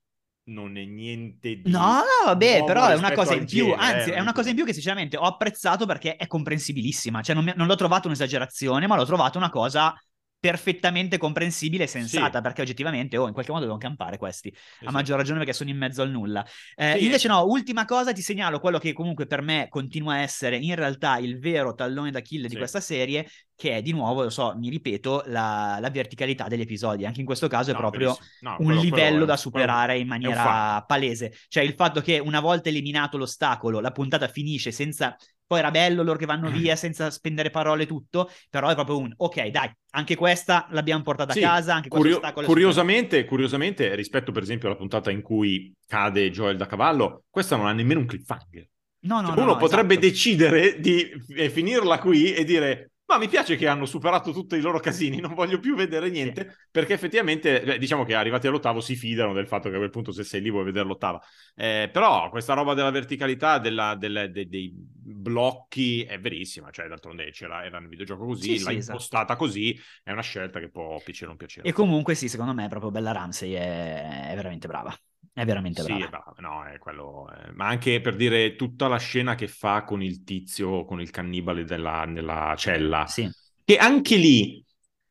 [0.43, 4.09] non è niente di No, no, vabbè, però è una cosa in più, genere, anzi
[4.09, 7.43] eh, è una cosa in più che sinceramente ho apprezzato perché è comprensibilissima, cioè non,
[7.45, 9.93] mi- non l'ho trovato un'esagerazione, ma l'ho trovato una cosa
[10.41, 12.41] perfettamente comprensibile e sensata, Sì.
[12.41, 14.91] perché oggettivamente, oh, in qualche modo devono campare questi, a Esatto.
[14.91, 16.43] maggior ragione perché sono in mezzo al nulla.
[16.75, 20.17] Eh, Sì, invece no, ultima cosa, ti segnalo quello che comunque per me continua a
[20.21, 22.57] essere in realtà il vero tallone d'Achille di Sì.
[22.57, 27.05] questa serie, che è di nuovo, lo so, mi ripeto, la, la verticalità degli episodi,
[27.05, 28.17] anche in questo caso è No, proprio.
[28.39, 31.35] No, un quello- quello livello è- da quello- superare in maniera palese.
[31.49, 35.15] Cioè il fatto che una volta eliminato l'ostacolo, la puntata finisce senza...
[35.51, 38.99] Poi era bello loro che vanno via senza spendere parole e tutto, però è proprio
[38.99, 44.31] un ok, dai, anche questa l'abbiamo portata Sì, a casa, anche curio- curiosamente, curiosamente, rispetto
[44.31, 48.05] per esempio alla puntata in cui cade Joel da cavallo, questa non ha nemmeno un
[48.05, 48.69] cliffhanger.
[49.03, 50.07] No, no, Cioè, no, uno no, potrebbe esatto.
[50.07, 54.61] decidere di eh, finirla qui e dire ma mi piace che hanno superato tutti i
[54.61, 56.67] loro casini, non voglio più vedere niente, sì.
[56.71, 60.13] perché effettivamente, beh, diciamo che arrivati all'ottavo si fidano del fatto che a quel punto
[60.13, 61.21] se sei lì vuoi vedere l'ottava.
[61.53, 67.31] Eh, però questa roba della verticalità, della, della, de, dei blocchi, è verissima, cioè d'altronde
[67.31, 68.91] c'era, era nel videogioco così, sì, l'ha sì, esatto.
[68.93, 69.37] impostata esatto.
[69.39, 71.67] così, è una scelta che può piacere o non piacere.
[71.67, 74.97] E comunque sì, secondo me proprio Bella Ramsey è, è veramente brava.
[75.33, 75.99] È veramente brava.
[75.99, 76.33] Sì, è brava.
[76.39, 77.29] No, è quello.
[77.31, 81.09] Eh, ma anche per dire tutta la scena che fa con il tizio, con il
[81.09, 83.05] cannibale della, nella cella.
[83.07, 83.29] Sì.
[83.63, 84.63] Che anche lì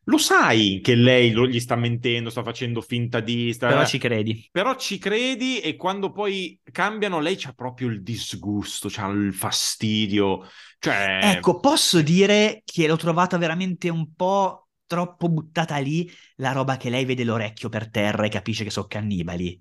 [0.04, 3.52] lo sai che lei lo, gli sta mentendo, sta facendo finta di...
[3.52, 3.68] Sta...
[3.68, 4.48] Però ci credi.
[4.50, 10.46] Però ci credi e quando poi cambiano lei c'ha proprio il disgusto, c'ha il fastidio.
[10.78, 11.20] Cioè...
[11.22, 16.90] Ecco, posso dire che l'ho trovata veramente un po' troppo buttata lì la roba che
[16.90, 19.58] lei vede l'orecchio per terra e capisce che sono cannibali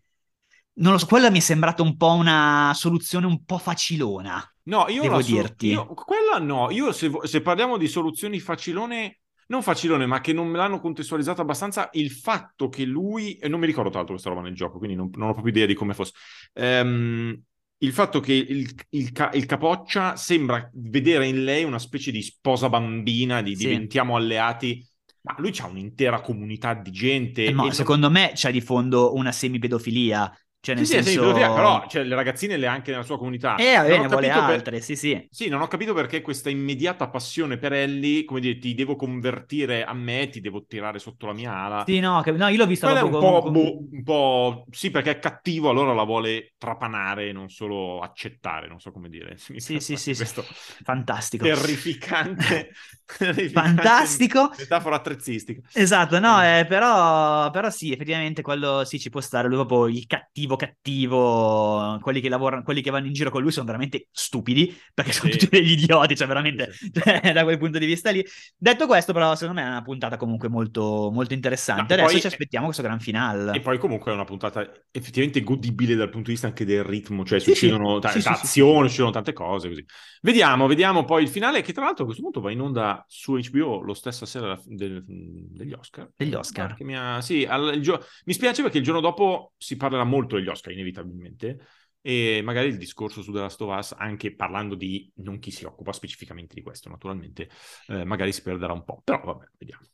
[0.80, 4.44] non lo so, quella mi è sembrata un po' una soluzione un po' facilona.
[4.64, 5.68] No, io devo so- dirti.
[5.68, 10.48] Io, quella no, io se, se, parliamo di soluzioni facilone, non facilone, ma che non
[10.48, 14.34] me l'hanno contestualizzato abbastanza, il fatto che lui, e non mi ricordo tra l'altro questa
[14.34, 16.14] roba nel gioco, quindi non, non ho proprio idea di come fosse,
[16.54, 17.38] um,
[17.82, 22.70] il fatto che il, il, il, capoccia sembra vedere in lei una specie di sposa
[22.70, 23.68] bambina, di sì.
[23.68, 24.86] diventiamo alleati
[25.22, 27.46] ma lui c'ha un'intera comunità di gente.
[27.46, 28.14] Eh, no, secondo non...
[28.14, 31.34] me c'è di fondo una semipedofilia cioè, nel sì, senso...
[31.34, 33.56] sì, però cioè, le ragazzine le ha anche nella sua comunità.
[33.56, 34.84] Eh, va bene, vuole altre, per...
[34.84, 35.28] sì, sì.
[35.32, 39.86] Sì, non ho capito perché questa immediata passione per Ellie, come dire, ti devo convertire
[39.86, 41.84] a me, ti devo tirare sotto la mia ala.
[41.86, 44.66] Sì, no, no io l'ho vista un po', boh, un po'...
[44.70, 49.38] Sì, perché è cattivo, allora la vuole trapanare, non solo accettare, non so come dire.
[49.50, 50.44] Mi sì, sì, sì, questo
[50.84, 51.46] fantastico.
[51.46, 52.72] Terrificante.
[53.18, 54.52] terrificante Fantastico.
[54.58, 55.62] Metafora attrezzistica.
[55.74, 60.06] Esatto, no, eh, però, però sì, effettivamente quello sì ci può stare, lui proprio il
[60.06, 64.08] cattivo cattivo cattivo, quelli che lavorano, quelli che vanno in giro con lui sono veramente
[64.12, 65.38] stupidi, perché sono sì.
[65.38, 66.92] tutti degli idioti, cioè veramente sì.
[66.94, 68.26] cioè, da quel punto di vista lì.
[68.58, 71.96] Detto questo, però, secondo me è una puntata comunque molto, molto interessante.
[71.96, 73.56] No, Adesso poi, ci aspettiamo questo gran finale.
[73.56, 77.24] E poi comunque è una puntata effettivamente godibile dal punto di vista anche del ritmo,
[77.26, 79.86] cioè sì, succedono t- azioni, succedoano tante cose così.
[80.22, 83.38] Vediamo, vediamo poi il finale che tra l'altro a questo punto va in onda su
[83.38, 86.10] HBO lo stessa sera del, degli Oscar.
[86.16, 86.76] Degli Oscar.
[86.80, 90.50] Mi, ha, sì, al, gio- mi spiace perché il giorno dopo si parlerà molto degli
[90.50, 91.60] Oscar, inevitabilmente.
[92.02, 95.66] E magari il discorso su The Last of Us, anche parlando di non chi si
[95.66, 97.50] occupa specificamente di questo, naturalmente,
[97.88, 99.02] eh, magari si perderà un po'.
[99.04, 99.86] Però vabbè, vediamo.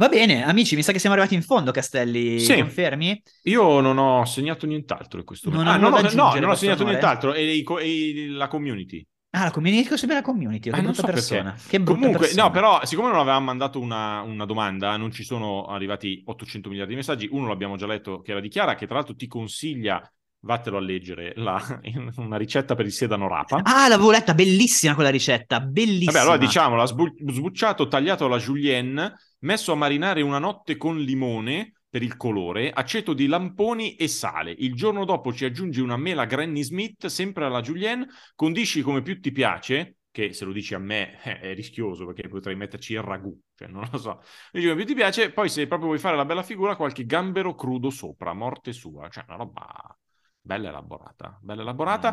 [0.00, 2.38] Va bene, amici, mi sa che siamo arrivati in fondo, Castelli.
[2.38, 2.54] Sì.
[2.54, 3.20] Confermi?
[3.42, 5.70] Io non ho segnato nient'altro in questo momento.
[5.70, 7.34] Ah, no, no, no, non ho segnato nient'altro.
[7.34, 9.04] E, e, la community.
[9.38, 10.70] Ah, la community, cos'è la community?
[10.70, 11.52] Che ah, brutta so persona.
[11.52, 11.68] Perché.
[11.68, 12.42] Che brutta Comunque, persona.
[12.42, 16.92] no, però, siccome non avevamo mandato una, una, domanda, non ci sono arrivati 800 miliardi
[16.92, 17.28] di messaggi.
[17.30, 20.02] Uno l'abbiamo già letto, che era di Chiara, che tra l'altro ti consiglia
[20.40, 21.60] vattelo a leggere, la,
[22.16, 23.60] una ricetta per il sedano rapa.
[23.62, 26.12] Ah, l'avevo letta, bellissima quella ricetta, bellissima.
[26.12, 31.74] Vabbè, allora diciamola, sbu- sbucciato, tagliato alla julienne, messo a marinare una notte con limone
[31.88, 34.50] per il colore, aceto di lamponi e sale.
[34.50, 39.20] Il giorno dopo ci aggiungi una mela Granny Smith, sempre alla julienne, condisci come più
[39.20, 43.02] ti piace, che se lo dici a me eh, è rischioso perché potrei metterci il
[43.02, 44.20] ragù, cioè non lo so.
[44.52, 47.54] Dici come più ti piace, poi se proprio vuoi fare la bella figura, qualche gambero
[47.54, 49.96] crudo sopra, morte sua, cioè una roba
[50.40, 52.12] bella elaborata, bella elaborata.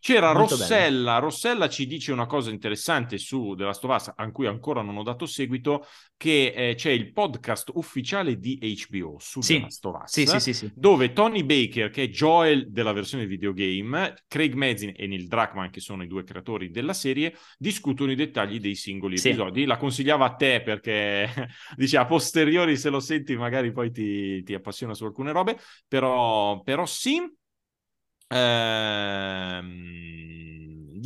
[0.00, 1.24] C'era Molto Rossella, bello.
[1.24, 4.96] Rossella ci dice una cosa interessante su The Last of Us, a cui ancora non
[4.96, 5.86] ho dato seguito,
[6.16, 9.54] che eh, c'è il podcast ufficiale di HBO su sì.
[9.54, 13.26] The Last of Us, sì, sì, sì, dove Tony Baker, che è Joel della versione
[13.26, 18.16] videogame, Craig Mazin e Neil Druckmann, che sono i due creatori della serie, discutono i
[18.16, 19.64] dettagli dei singoli episodi.
[19.64, 21.28] La consigliava a te perché,
[21.76, 26.60] dice, a posteriori se lo senti magari poi ti, ti appassiona su alcune robe, però,
[26.62, 27.20] però sì,
[28.30, 29.66] Ehm,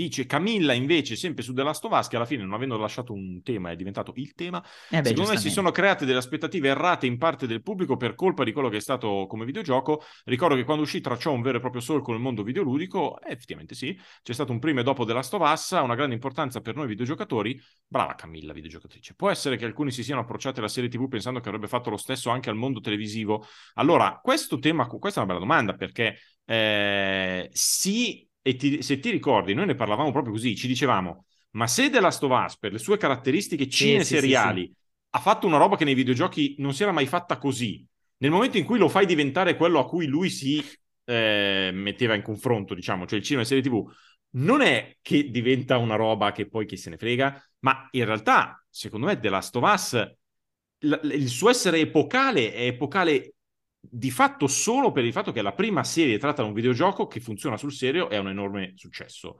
[0.02, 3.12] dice Camilla invece sempre su The Last of Us che alla fine non avendo lasciato
[3.12, 4.62] un tema è diventato il tema.
[4.90, 8.14] Eh beh, secondo me si sono create delle aspettative errate in parte del pubblico per
[8.14, 10.02] colpa di quello che è stato come videogioco.
[10.24, 13.74] Ricordo che quando uscì tracciò un vero e proprio solco nel mondo videoludico eh, effettivamente
[13.74, 16.74] sì c'è stato un prima e dopo The Last of Us una grande importanza per
[16.74, 17.60] noi videogiocatori.
[17.86, 19.14] Brava Camilla videogiocatrice.
[19.14, 21.96] Può essere che alcuni si siano approcciati alla serie tv pensando che avrebbe fatto lo
[21.96, 23.46] stesso anche al mondo televisivo.
[23.74, 29.10] Allora questo tema questa è una bella domanda perché eh, sì, e ti, se ti
[29.10, 32.72] ricordi, noi ne parlavamo proprio così, ci dicevamo, ma se The Last of Us, per
[32.72, 34.76] le sue caratteristiche cineseriali, sì, sì, sì,
[35.10, 37.86] ha fatto una roba che nei videogiochi non si era mai fatta così,
[38.18, 40.62] nel momento in cui lo fai diventare quello a cui lui si
[41.04, 43.84] eh, metteva in confronto, diciamo, cioè il cinema e serie TV,
[44.34, 48.64] non è che diventa una roba che poi chi se ne frega, ma in realtà,
[48.68, 49.92] secondo me, The Last of Us,
[50.78, 53.34] l- il suo essere epocale è epocale
[53.84, 57.06] di fatto solo per il fatto che è la prima serie tratta da un videogioco
[57.06, 59.38] che funziona sul serio ha un enorme successo.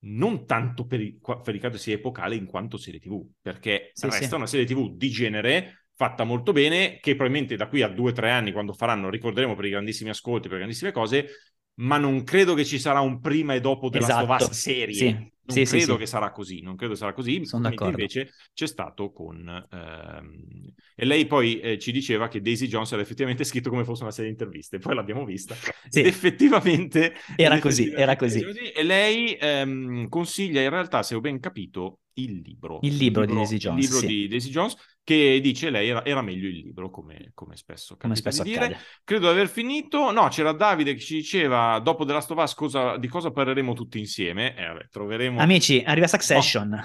[0.00, 4.06] non tanto per il, per il caso sia epocale in quanto serie TV, perché Sì,
[4.08, 4.34] resta sì.
[4.36, 8.12] una serie TV di genere fatta molto bene, che probabilmente da qui a due o
[8.14, 11.26] tre anni, quando faranno, ricorderemo per i grandissimi ascolti, per le grandissime cose,
[11.76, 14.52] ma non credo che ci sarà un prima e dopo della Esatto.
[14.52, 14.94] Serie.
[14.94, 15.32] Sì.
[15.46, 15.98] Non Sì, sì, credo sì.
[15.98, 17.98] che sarà così, non credo sarà così, Sono d'accordo.
[17.98, 19.46] invece c'è stato con...
[19.70, 24.02] ehm, E lei poi eh, ci diceva che Daisy Jones era effettivamente scritto come fosse
[24.02, 25.54] una serie di interviste, poi l'abbiamo vista.
[25.88, 26.00] Sì.
[26.00, 27.14] Ed effettivamente...
[27.34, 28.44] Era ed così, effettivamente era così.
[28.74, 32.78] E lei ehm, consiglia in realtà, se ho ben capito, il libro.
[32.82, 34.06] Il libro di Daisy Jones, Il libro sì.
[34.06, 38.16] di Daisy Jones, che dice lei era, era meglio il libro, come, come spesso Come
[38.16, 38.64] spesso di dire.
[38.64, 38.82] accade.
[39.04, 40.10] Credo di aver finito.
[40.10, 43.72] No, c'era Davide che ci diceva dopo The Last of Us cosa- di cosa parleremo
[43.74, 44.56] tutti insieme.
[44.56, 46.78] Eh, vabbè, troveremo Amici, arriva Succession.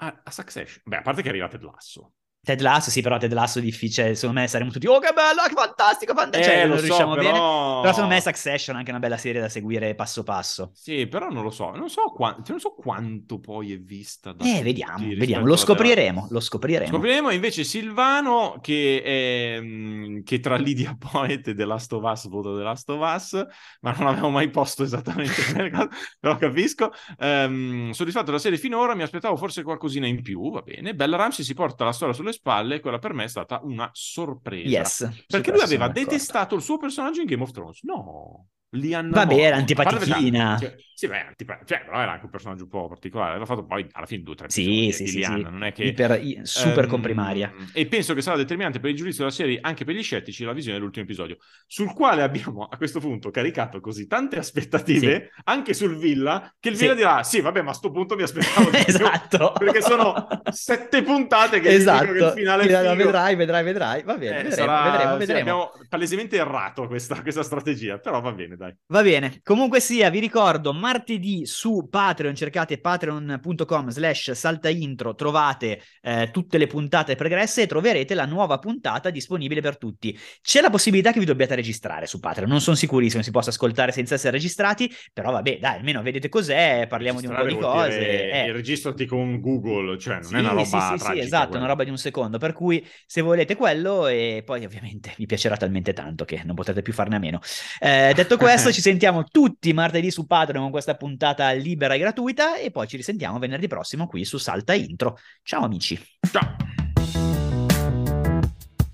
[0.00, 0.82] Ah, a Succession.
[0.84, 2.12] Beh, a parte che è arrivato Ted Lasso.
[2.48, 4.14] Ted Lasso, sì, però Ted Lasso è difficile.
[4.14, 6.50] Secondo me saremo tutti, oh che bello, che fantastico, fantastico.
[6.50, 7.22] Cioè, Eh, lo non so, riusciamo però...
[7.26, 7.80] bene.
[7.82, 10.70] Però secondo me Succession è anche una bella serie da seguire passo passo.
[10.72, 11.72] Sì, però non lo so.
[11.72, 15.44] Non so, qua- non so quanto poi è vista da Eh, vediamo, vediamo.
[15.44, 16.88] Lo scopriremo, lo scopriremo.
[16.90, 22.28] Scopriremo invece Silvano che, è, mh, che tra Lydia Poet e The Last of Us
[22.28, 23.46] vota The Last of Us,
[23.82, 25.88] ma non avevo mai posto esattamente quelle cose,
[26.18, 26.90] però capisco.
[27.18, 30.94] Ehm, soddisfatto della serie finora, mi aspettavo forse qualcosina in più, va bene.
[30.94, 34.68] Bella Ramsey si porta la storia sulle spalle, quella per me è stata una sorpresa.
[34.68, 35.24] Yes.
[35.26, 36.10] Perché lui aveva d'accordo.
[36.10, 37.82] detestato il suo personaggio in Game of Thrones.
[37.82, 39.40] No, Lianna Vabbè, Mormont.
[39.46, 40.56] era antipatichina.
[40.58, 43.30] cioè, sì, beh, antipa- cioè, però era anche un personaggio un po' particolare.
[43.30, 45.52] Aveva fatto poi alla fine due o tre Sì, episodi sì, di sì, Lianna, sì.
[45.52, 45.84] non è che...
[45.84, 47.52] Iper- i- super Ehm, comprimaria.
[47.72, 50.52] E penso che sarà determinante per il giudizio della serie anche per gli scettici la
[50.52, 55.96] visione dell'ultimo episodio, sul quale abbiamo a questo punto caricato così tante aspettative anche sul
[55.96, 56.82] Villa che il Sì.
[56.82, 59.52] Villa dirà: Sì, vabbè, ma a sto punto mi aspettavo di più", esatto.
[59.56, 62.12] perché sono sette puntate che esatto.
[62.12, 62.96] che il finale è Sì.
[62.96, 64.02] Vedrai, vedrai, vedrai.
[64.02, 65.40] Va bene, Eh, vedremo, sarà- vedremo, sì, vedremo.
[65.40, 68.74] abbiamo palesemente errato questa, questa strategia, però va bene, dai.
[68.88, 76.30] Va bene, comunque sia, vi ricordo, martedì su Patreon, cercate patreon.com slash saltaintro, trovate eh,
[76.32, 80.18] tutte le puntate pregresse e troverete la nuova puntata disponibile per tutti.
[80.42, 83.92] C'è la possibilità che vi dobbiate registrare su Patreon, non sono sicurissimo si possa ascoltare
[83.92, 87.98] senza essere registrati, però vabbè, dai, almeno vedete cos'è, parliamo di un po' di cose.
[87.98, 88.52] dire- eh.
[88.52, 91.24] registrati con Google, cioè non Sì, è una roba sì, sì, sì, tragica.
[91.24, 91.58] esatto, quella.
[91.64, 92.38] una roba di un secondo.
[92.38, 96.82] Per cui se volete quello, e poi ovviamente vi piacerà talmente tanto che non potrete
[96.82, 97.40] più farne a meno.
[97.80, 102.56] Eh, detto questo, ci sentiamo tutti martedì su Patreon con questa puntata libera e gratuita,
[102.56, 105.18] e poi ci risentiamo venerdì prossimo qui su Salta Intro.
[105.42, 106.00] Ciao amici.
[106.30, 106.56] Ciao.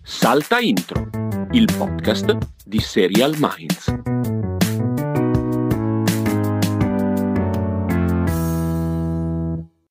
[0.02, 1.08] Salta Intro,
[1.52, 4.53] il podcast di Serial Minds.